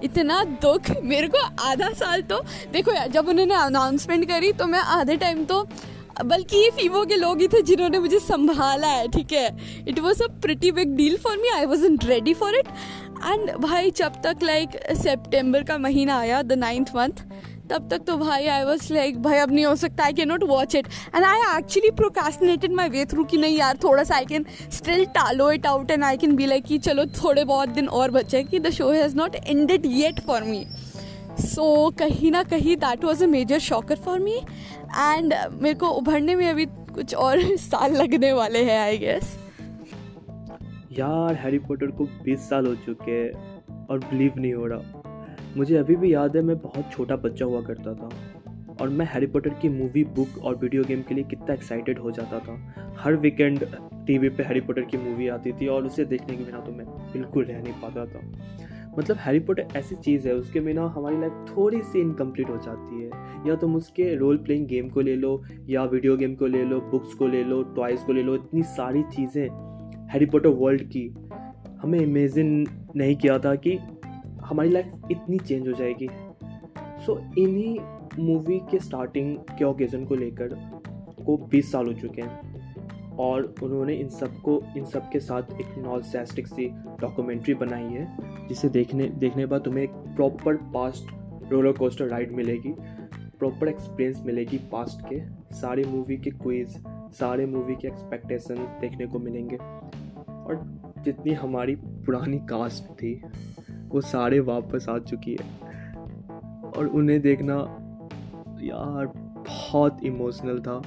इतना 0.03 0.43
दुख 0.63 0.89
मेरे 1.03 1.27
को 1.27 1.45
आधा 1.69 1.91
साल 1.99 2.21
तो 2.31 2.43
देखो 2.73 2.91
यार 2.93 3.07
जब 3.11 3.27
उन्होंने 3.29 3.55
अनाउंसमेंट 3.55 4.27
करी 4.29 4.51
तो 4.59 4.65
मैं 4.67 4.79
आधे 4.97 5.17
टाइम 5.23 5.43
तो 5.45 5.63
बल्कि 6.25 6.57
ये 6.57 6.69
फीवो 6.77 7.03
के 7.05 7.15
लोग 7.15 7.41
ही 7.41 7.47
थे 7.47 7.61
जिन्होंने 7.61 7.99
मुझे 7.99 8.19
संभाला 8.19 8.87
है, 8.87 9.07
ठीक 9.07 9.31
है? 9.33 9.47
It 9.87 9.99
was 9.99 10.23
a 10.23 10.27
pretty 10.41 10.71
big 10.71 10.95
deal 10.95 11.17
for 11.17 11.37
me 11.37 11.49
I 11.49 11.65
was 11.65 11.85
ready 12.05 12.33
for 12.33 12.55
it 12.55 12.67
and 13.25 13.51
भाई, 13.59 13.91
जब 13.91 14.21
तक 14.23 14.43
लाइक 14.43 14.79
सेप्टेम्बर 14.97 15.63
का 15.63 15.77
महीना 15.77 16.17
आया 16.19 16.41
द 16.41 16.53
नाइन्थ 16.59 16.95
मंथ 16.95 17.23
तब 17.69 17.87
तक 17.89 18.03
तो 18.05 18.15
भाई 18.17 18.45
आई 18.47 18.63
वॉज़ 18.65 18.93
लाइक 18.93 19.21
भाई, 19.21 19.37
अब 19.37 19.51
नहीं 19.51 19.65
हो 19.65 19.75
सकता 19.75 20.03
I 20.03 20.13
can 20.13 20.27
not 20.27 20.43
watch 20.49 20.75
it 20.75 20.87
and 21.15 21.25
I 21.25 21.57
actually 21.57 21.91
procrastinated 21.95 22.73
my 22.73 22.89
way 22.89 23.05
through 23.05 23.23
कि 23.23 23.37
नहीं 23.37 23.57
यार, 23.57 23.77
थोड़ा 23.83 24.03
सा 24.03 24.15
I 24.15 24.25
can 24.25 24.45
still 24.73 25.05
टालो 25.17 25.51
it 25.51 25.65
out 25.67 25.91
and 25.91 26.03
I 26.03 26.17
can 26.17 26.35
be 26.35 26.45
like 26.45 26.65
कि 26.65 26.77
चलो, 26.79 27.05
थोड़े 27.23 27.43
बहुत 27.43 27.69
दिन 27.69 27.87
और 27.87 28.11
बचे 28.11 28.43
कि 28.43 28.59
the 28.59 28.69
show 28.71 28.91
has 28.91 29.15
not 29.15 29.35
ended 29.35 29.85
yet 29.85 30.19
for 30.27 30.43
me 30.43 30.65
so 31.39 31.89
कहीं 31.89 32.31
ना 32.31 32.43
कहीं 32.43 32.75
that 32.77 33.03
was 33.03 33.23
a 33.23 33.27
major 33.27 33.59
shocker 33.59 33.95
for 33.95 34.19
me 34.19 34.35
and 34.97 35.33
मेरे 35.53 35.73
को 35.73 35.87
उभरने 35.87 36.35
में 36.35 36.49
अभी 36.49 36.65
कुछ 36.65 37.15
और 37.15 37.55
साल 37.57 37.93
लगने 37.93 38.33
वाले 38.33 38.63
हैं 38.63 38.79
आई 38.79 38.97
गेस 38.97 39.37
यार 40.91 41.35
हैरी 41.35 41.59
पॉटर 41.59 41.87
को 41.87 42.07
20 42.27 42.37
साल 42.37 42.65
हो 42.65 42.75
चुके 42.75 43.11
हैं 43.11 43.85
और 43.87 43.99
बिलीव 43.99 44.33
नहीं 44.37 44.53
हो 44.53 44.65
रहा। 44.65 45.03
मुझे 45.57 45.75
अभी 45.75 45.95
भी 45.95 46.13
याद 46.13 46.35
है, 46.35 46.41
मैं 46.41 46.57
बहुत 46.57 46.91
छोटा 46.91 47.15
बच्चा 47.15 47.45
हुआ 47.45 47.61
करता 47.61 47.93
था। 47.93 48.09
और 48.81 48.89
मैं 48.89 49.05
हैरी 49.05 49.27
पॉटर 49.27 49.49
की 49.49 49.69
मूवी 49.69 50.03
बुक 50.03 50.43
और 50.43 50.55
वीडियो 50.55 50.83
गेम 50.83 51.01
के 51.01 51.15
लिए 51.15 51.23
कितना 51.23 51.53
एक्साइटेड 51.53 51.99
हो 51.99 52.11
जाता 52.11 52.39
था। 52.39 52.73
हर 52.99 53.15
वीकेंड 53.15 53.65
टीवी 54.07 54.29
पे 54.29 54.43
हैरी 54.43 54.61
पॉटर 54.61 54.81
की 54.81 54.97
मूवी 54.97 55.27
आती 55.27 55.51
थी 55.51 55.67
और 55.67 55.85
उसे 55.85 56.05
देखने 56.05 56.37
के 56.37 56.43
बिना 56.43 56.59
तो 56.59 56.71
मैं 56.71 56.85
बिल्कुल 56.85 57.45
रह 57.45 57.61
नहीं 57.61 57.73
पाता 57.73 58.05
था। 58.05 58.21
मतलब 58.99 59.17
हैरी 59.17 59.39
पॉटर 59.39 59.67
ऐसी 59.75 59.95
चीज़ 59.95 60.27
है 60.27 60.33
उसके 60.35 60.59
बिना 60.59 60.85
हमारी 60.85 61.17
लाइफ 61.17 61.33
थोड़ी 61.49 61.81
सी 61.81 61.99
इनकम्प्लीट 61.99 62.49
हो 62.49 62.57
जाती 62.57 63.01
है। 63.01 63.09
या 63.47 63.55
तुम 63.55 63.75
उसके 63.75 64.15
रोल 64.15 64.37
प्लेइंग 64.37 64.67
गेम 64.67 64.89
को 64.89 65.01
ले 65.01 65.15
लो 65.15 65.43
या 65.69 65.83
वीडियो 65.83 66.17
गेम 66.17 66.35
को 66.35 66.45
ले 66.45 66.63
लो 66.63 66.79
बुक्स 66.79 67.13
को 67.13 67.27
ले 67.27 67.43
लो 67.43 67.63
टॉयज़ 67.63 68.05
को 68.05 68.13
ले 68.13 68.23
लो 68.23 68.35
इतनी 68.35 68.63
सारी 68.63 69.03
चीज़ें 69.03 69.49
हैरी 70.09 70.25
पॉटर 70.25 70.49
वर्ल्ड 70.49 70.81
की। 70.81 71.15
हमें 71.81 71.99
इमेजिन 71.99 72.67
नहीं 72.95 73.15
किया 73.15 73.39
था 73.39 73.55
कि 73.55 73.77
हमारी 74.41 74.69
लाइफ 74.69 74.91
इतनी 75.11 75.37
चेंज 75.37 75.67
हो 75.67 75.73
जाएगी। 75.73 76.09
सो 77.05 77.13
so, 77.13 77.37
इन्हीं 77.37 77.79
मूवी 78.19 78.59
के 78.59 78.79
स्टार्टिंग 78.79 79.37
के 79.37 79.65
ओकेज़न 79.65 80.05
को 80.05 80.15
लेकर 80.15 80.47
को 81.25 81.37
20 81.37 81.71
साल 81.71 81.87
हो 81.87 81.93
चुके 81.93 82.21
हैं। 82.21 82.48
और 83.19 83.55
उन्होंने 83.63 83.93
इन 83.93 84.09
सबको 84.09 84.63
इन 84.77 84.85
सब 84.85 85.09
के 85.09 85.19
साथ 85.19 85.41
एक 85.41 85.77
नॉलसेस्टिक 85.77 86.47
सी 86.47 86.65
डॉक्यूमेंट्री 86.99 87.53
बनाई 87.53 87.83
है, 87.83 88.17
जिसे 88.47 88.69
देखने 88.69 89.07
देखने 89.07 89.45
बाद 89.45 89.61
तुम्हें 89.61 89.83
एक 89.83 89.89
proper 89.89 90.55
past 90.55 91.11
roller 91.51 91.71
coaster 91.71 92.05
ride 92.05 92.31
मिलेगी, 92.31 92.73
प्रॉपर 93.39 93.67
एक्सपीरियंस 93.67 94.23
मिलेगी 94.25 94.57
पास्ट 94.57 95.13
के, 95.13 95.21
सारे 95.55 95.83
मूवी 95.83 96.17
के 96.17 96.29
क्विज, 96.29 96.83
सारे 97.11 97.45
मूवी 97.45 97.75
के 97.75 97.87
एक्सपेक्टेशन 97.87 98.55
देखने 98.55 99.05
को 99.05 99.19
मिलेंगे। 99.19 99.55
और 100.29 100.81
जितनी 100.99 101.33
हमारी 101.33 101.75
पुरानी 101.75 102.37
कास्ट 102.37 102.83
थी, 102.83 103.21
वो 103.89 104.01
सारे 104.01 104.39
वापस 104.39 104.85
आ 104.89 104.97
चुकी 104.99 105.37
है। 105.39 105.69
और 106.77 106.91
उन्हें 106.93 107.21
देखना 107.21 107.53
यार, 108.61 109.05
बहुत 109.47 110.03
इमोशनल 110.03 110.59
था। 110.59 110.81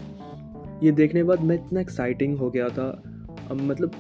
ये 0.83 0.93
देखने 0.93 1.21
के 1.21 1.25
बाद 1.25 1.41
मैं 1.41 1.55
इतना 1.57 1.81
एक्साइटिंग 1.81 2.37
हो 2.39 2.51
गया 2.51 2.69
था। 2.69 2.89
अब 3.51 3.61
मतलब 3.61 3.93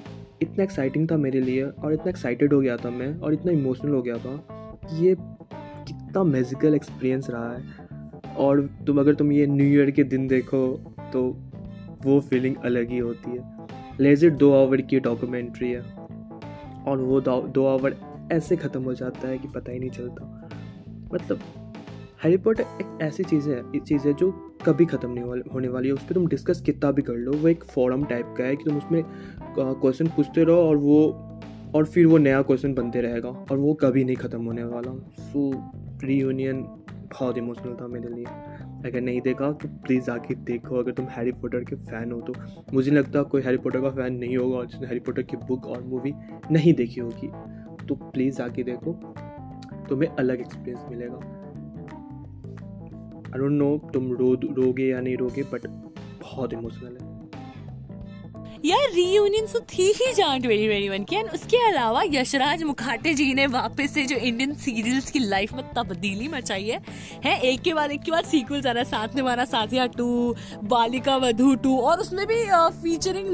इतना 0.43 0.63
एक्साइटिंग 0.65 1.11
था 1.11 1.17
मेरे 1.17 1.41
लिए 1.41 1.63
और 1.63 1.93
इतना 1.93 2.11
एक्साइटेड 2.11 2.53
हो 2.53 2.61
गया 2.61 2.77
था 2.77 2.91
मैं 2.91 3.15
और 3.19 3.33
इतना 3.33 3.53
इमोशनल 3.53 3.93
हो 3.93 4.03
गया 4.03 4.17
था 4.17 4.37
कि 4.85 5.07
ये 5.07 5.15
कितना 5.19 6.23
मैजिकल 6.25 6.75
एक्सपीरियंस 6.75 7.31
रहा 7.31 7.53
है। 7.53 8.35
और 8.37 8.61
तुम 8.87 9.01
अगर 9.01 9.15
तुम 9.15 9.33
ये 9.33 9.47
न्यू 9.47 9.67
ईयर 9.67 9.91
के 9.91 10.05
दिन 10.05 10.27
देखो 10.29 10.67
तो 11.13 11.23
वो 12.05 12.21
फीलिंग 12.21 12.57
अलग 12.65 12.91
ही 12.91 12.99
होती 12.99 13.31
है। 13.31 13.67
लेजिट 14.01 14.33
दो 14.33 14.53
आवर 14.55 14.81
की 14.81 15.01
डॉक्यूमेंट्री 15.01 15.71
है 15.71 15.83
और 16.87 17.01
वो 17.01 17.21
दो 17.21 17.67
आवर 17.67 17.97
ऐसे 18.33 18.57
ख़त्म 18.57 18.83
हो 18.83 18.95
जाता 18.95 19.29
है 19.29 19.39
कि 19.39 19.49
पता 19.49 19.73
ही 19.73 19.79
नहीं 19.79 19.91
चलता। 19.91 20.49
मतलब 21.15 21.41
हैरी 22.23 22.37
पॉटर 22.37 22.63
एक 22.63 22.99
ऐसी 23.03 23.25
चीज़ 23.25 23.49
है 23.51 23.79
चीज़ 23.79 24.07
है 24.09 24.13
जो 24.15 24.31
कभी 24.65 24.85
ख़त्म 24.87 25.11
नहीं 25.11 25.43
होने 25.53 25.69
वाली 25.69 25.89
है। 25.89 25.95
उस 25.95 26.05
पर 26.07 26.15
तुम 26.15 26.27
डिस्कस 26.27 26.61
कितना 26.61 26.91
भी 26.93 27.03
कर 27.03 27.15
लो, 27.15 27.33
वो 27.33 27.49
एक 27.49 27.65
फॉरम 27.65 28.05
टाइप 28.05 28.35
का 28.39 28.45
है 28.45 28.57
कि 28.57 28.65
तुम 28.65 28.77
उसमें 28.77 29.03
क्वेश्चन 29.59 30.07
पूछते 30.07 30.45
रहो 30.45 30.69
और 30.69 30.77
वो, 30.77 31.01
और 31.75 31.87
फिर 31.87 32.07
वो 32.07 32.19
नया 32.19 32.43
क्वेश्चन 32.43 32.75
बनते 32.75 33.01
रहेगा 33.01 33.29
और 33.29 33.59
वो 33.59 33.75
कभी 33.75 34.05
नहीं 34.05 34.17
ख़त्म 34.17 34.45
होने 34.45 34.65
वाला। 34.65 34.93
सो 35.23 35.51
रीयूनियन 36.05 36.63
बहुत 37.13 37.39
इमोशनल 37.39 37.75
था 37.75 37.87
मेरे 37.89 38.15
लिए। 38.15 38.25
अगर 38.87 39.01
नहीं 39.01 39.21
देखा 39.21 39.51
तो 39.53 39.69
प्लीज़ 39.85 40.11
आके 40.11 40.35
देखो, 40.35 40.77
अगर 40.77 40.93
तुम 40.93 41.07
हैरी 41.09 41.33
पॉटर 41.33 41.65
के 41.65 41.77
फ़ैन 41.77 42.13
हो 42.13 42.21
तो। 42.21 42.35
मुझे 42.75 42.91
लगता 42.91 43.23
कोई 43.25 43.43
हैरी 43.43 43.57
पॉटर 43.59 43.81
का 43.81 43.91
फ़ैन 43.91 44.15
नहीं 44.15 44.37
होगा 44.37 44.65
जिसने 44.65 44.87
हैरी 44.87 45.01
पॉटर 45.01 45.23
की 45.23 45.37
बुक 45.49 45.67
और 45.67 45.83
मूवी 45.85 46.15
नहीं 46.51 46.75
देखी 46.75 47.01
होगी। 47.01 47.33
तो 47.87 47.95
प्लीज़ 47.95 48.43
आके 48.43 48.63
देखो, 48.63 48.93
तुम्हें 49.89 50.11
अलग 50.11 50.41
एक्सपीरियंस 50.41 50.85
मिलेगा। 50.91 51.42
आई 53.35 53.41
डोंट 53.41 53.53
नो 53.53 53.91
तुम 53.95 54.13
रो 54.13 54.35
रोगे 54.35 54.87
या 54.87 55.01
नहीं 55.01 55.17
रोगे 55.17 55.43
बट 55.43 55.67
बहुत 56.23 56.53
इमोशनल 56.53 56.97
है। 56.97 57.12
यार 58.65 58.91
रीयूनियन 58.95 59.47
तो 59.47 59.61
थी 59.69 59.85
ही 59.95 60.13
जहाँ 60.15 60.39
ट्वेंटी 60.41 60.67
ट्वेंटी 60.67 60.89
वन 60.89 61.05
की। 61.05 61.17
एंड 61.17 61.31
उसके 61.35 61.57
अलावा 61.69 62.03
यशराज 62.07 62.63
मुखाटे 62.63 63.15
जी 63.15 63.33
ने 63.35 63.47
वापस 63.49 63.95
से 63.95 64.05
जो 64.07 64.17
इंडियन 64.19 64.53
सीरियल्स 64.57 65.11
की 65.11 65.19
लाइफ 65.19 65.53
में 65.53 65.63
तब्दीली 65.75 66.29
मचाई 66.29 66.65
है 66.65 66.81
है, 67.25 67.39
एक 67.41 67.61
के 67.63 67.75
बाद 67.75 67.91
एक 67.91 68.03
के 68.03 68.11
बाद 68.11 68.25
सीक्वल्स 68.25 68.67
आ 68.67 68.71
रहा 68.71 68.83
है 68.83 68.89
साथ 68.91 69.15
में 69.17 69.23
मारा 69.23 69.45
साथिया 69.47 69.87
टू 69.89 70.35
बालिका 70.65 71.17
वधु 71.17 71.55
टू 71.65 71.77
और 71.81 72.01
उसमें 72.01 72.27
भी 72.27 72.37
featuring 72.83 73.29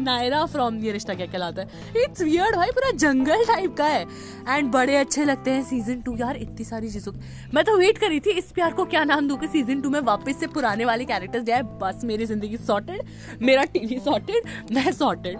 Naira 0.00 0.44
from 0.46 0.78
Yeh 0.84 0.92
Rishta 0.92 1.14
Kya 1.14 1.26
Kehlata 1.26 1.62
Hai. 1.62 2.02
It's 2.04 2.22
weird 2.22 2.56
भाई, 2.56 2.70
पूरा 2.70 2.90
जंगल 2.98 3.44
टाइप 3.46 3.74
का 3.76 3.86
है। 3.86 4.06
एंड 4.48 4.70
बड़े 4.72 4.96
अच्छे 4.96 5.24
लगते 5.24 5.50
हैं 5.50 5.64
सीज़न 5.64 6.00
टू 6.02 6.16
यार, 6.16 6.36
इतनी 6.38 6.64
सारी 6.64 6.90
चीज़ों 6.90 7.12
मैं 7.54 7.64
तो 7.64 7.76
वेट 7.78 7.98
करी 7.98 8.20
थी, 8.20 8.30
इस 8.32 8.52
प्यार 8.52 8.72
को 8.72 8.84
क्या 8.86 9.04
नाम 9.04 9.28
दूँ 9.28 9.38
कि 9.38 9.46
सीज़न 9.48 9.80
टू 9.80 9.90
में 9.90 10.00
वापस 10.02 10.40
से 10.40 10.46
पुराने 10.48 10.84
वाले 10.84 11.04
कैरेक्टर्स 11.06 11.44
जाए 11.44 11.62
बस 11.82 12.00
मेरी 12.04 12.26
ज़िंदगी 12.26 12.56
सॉर्टेड 12.58 13.02
मेरा 13.42 13.64
टीवी 13.72 13.98
सॉर्टेड 14.00 14.59
मैं 14.72 14.92
सॉर्टेड 14.92 15.38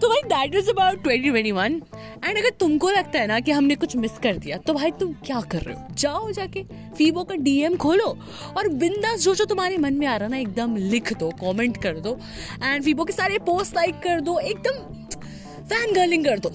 तो 0.00 0.08
भाई 0.08 0.22
that 0.24 0.54
is 0.54 0.68
about 0.70 1.02
twenty 1.02 1.30
twenty 1.30 1.52
one 1.52 1.80
and 2.24 2.38
अगर 2.38 2.50
तुमको 2.50 2.90
लगता 2.90 3.18
है 3.18 3.26
ना 3.26 3.38
कि 3.40 3.52
हमने 3.52 3.74
कुछ 3.74 3.96
मिस 3.96 4.18
कर 4.18 4.36
दिया 4.36 4.56
तो 4.56 4.74
भाई 4.74 4.90
तुम 4.90 5.12
क्या 5.26 5.40
कर 5.42 5.58
रहे 5.58 5.74
हो? 5.74 5.86
जाओ 5.94 6.30
जाके 6.32 6.62
फीबो 6.96 7.24
का 7.24 7.34
डीएम 7.36 7.76
खोलो 7.76 8.06
और 8.56 8.68
बिंदास 8.68 9.20
जो 9.20 9.34
जो 9.34 9.44
तुम्हारे 9.44 9.78
मन 9.78 9.94
में 9.94 10.06
आ 10.06 10.16
रहा 10.16 10.28
ना, 10.28 10.36
एकदम 10.36 10.76
लिख 10.76 11.12
दो 11.12 11.30
कमेंट 11.40 11.82
कर 11.82 11.98
दो 11.98 12.18
एंड 12.64 12.84
फीबो 12.84 13.04
के 13.04 13.12
सारे 13.12 13.38
पोस्ट 13.38 13.74
लाइक 13.76 13.94
कर 13.94 14.20
दो, 14.20 14.38
एकदम 14.38 14.96
फ़ैन 15.64 15.92
गर्लिंग 15.94 16.24
कर 16.24 16.38
दो। 16.38 16.48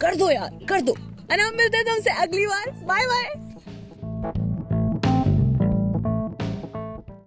कर 0.00 0.14
दो 0.14 0.30
यार, 0.30 0.58
कर 0.68 0.80
दो। 0.80 0.96
एंड 1.30 1.40
हम 1.40 1.56
मिलते 1.56 1.76
हैं 1.76 1.86
तुमसे 1.86 2.10
अगली 2.22 2.46
बार। 2.46 2.70
Bye 2.86 3.06
bye 3.06 3.47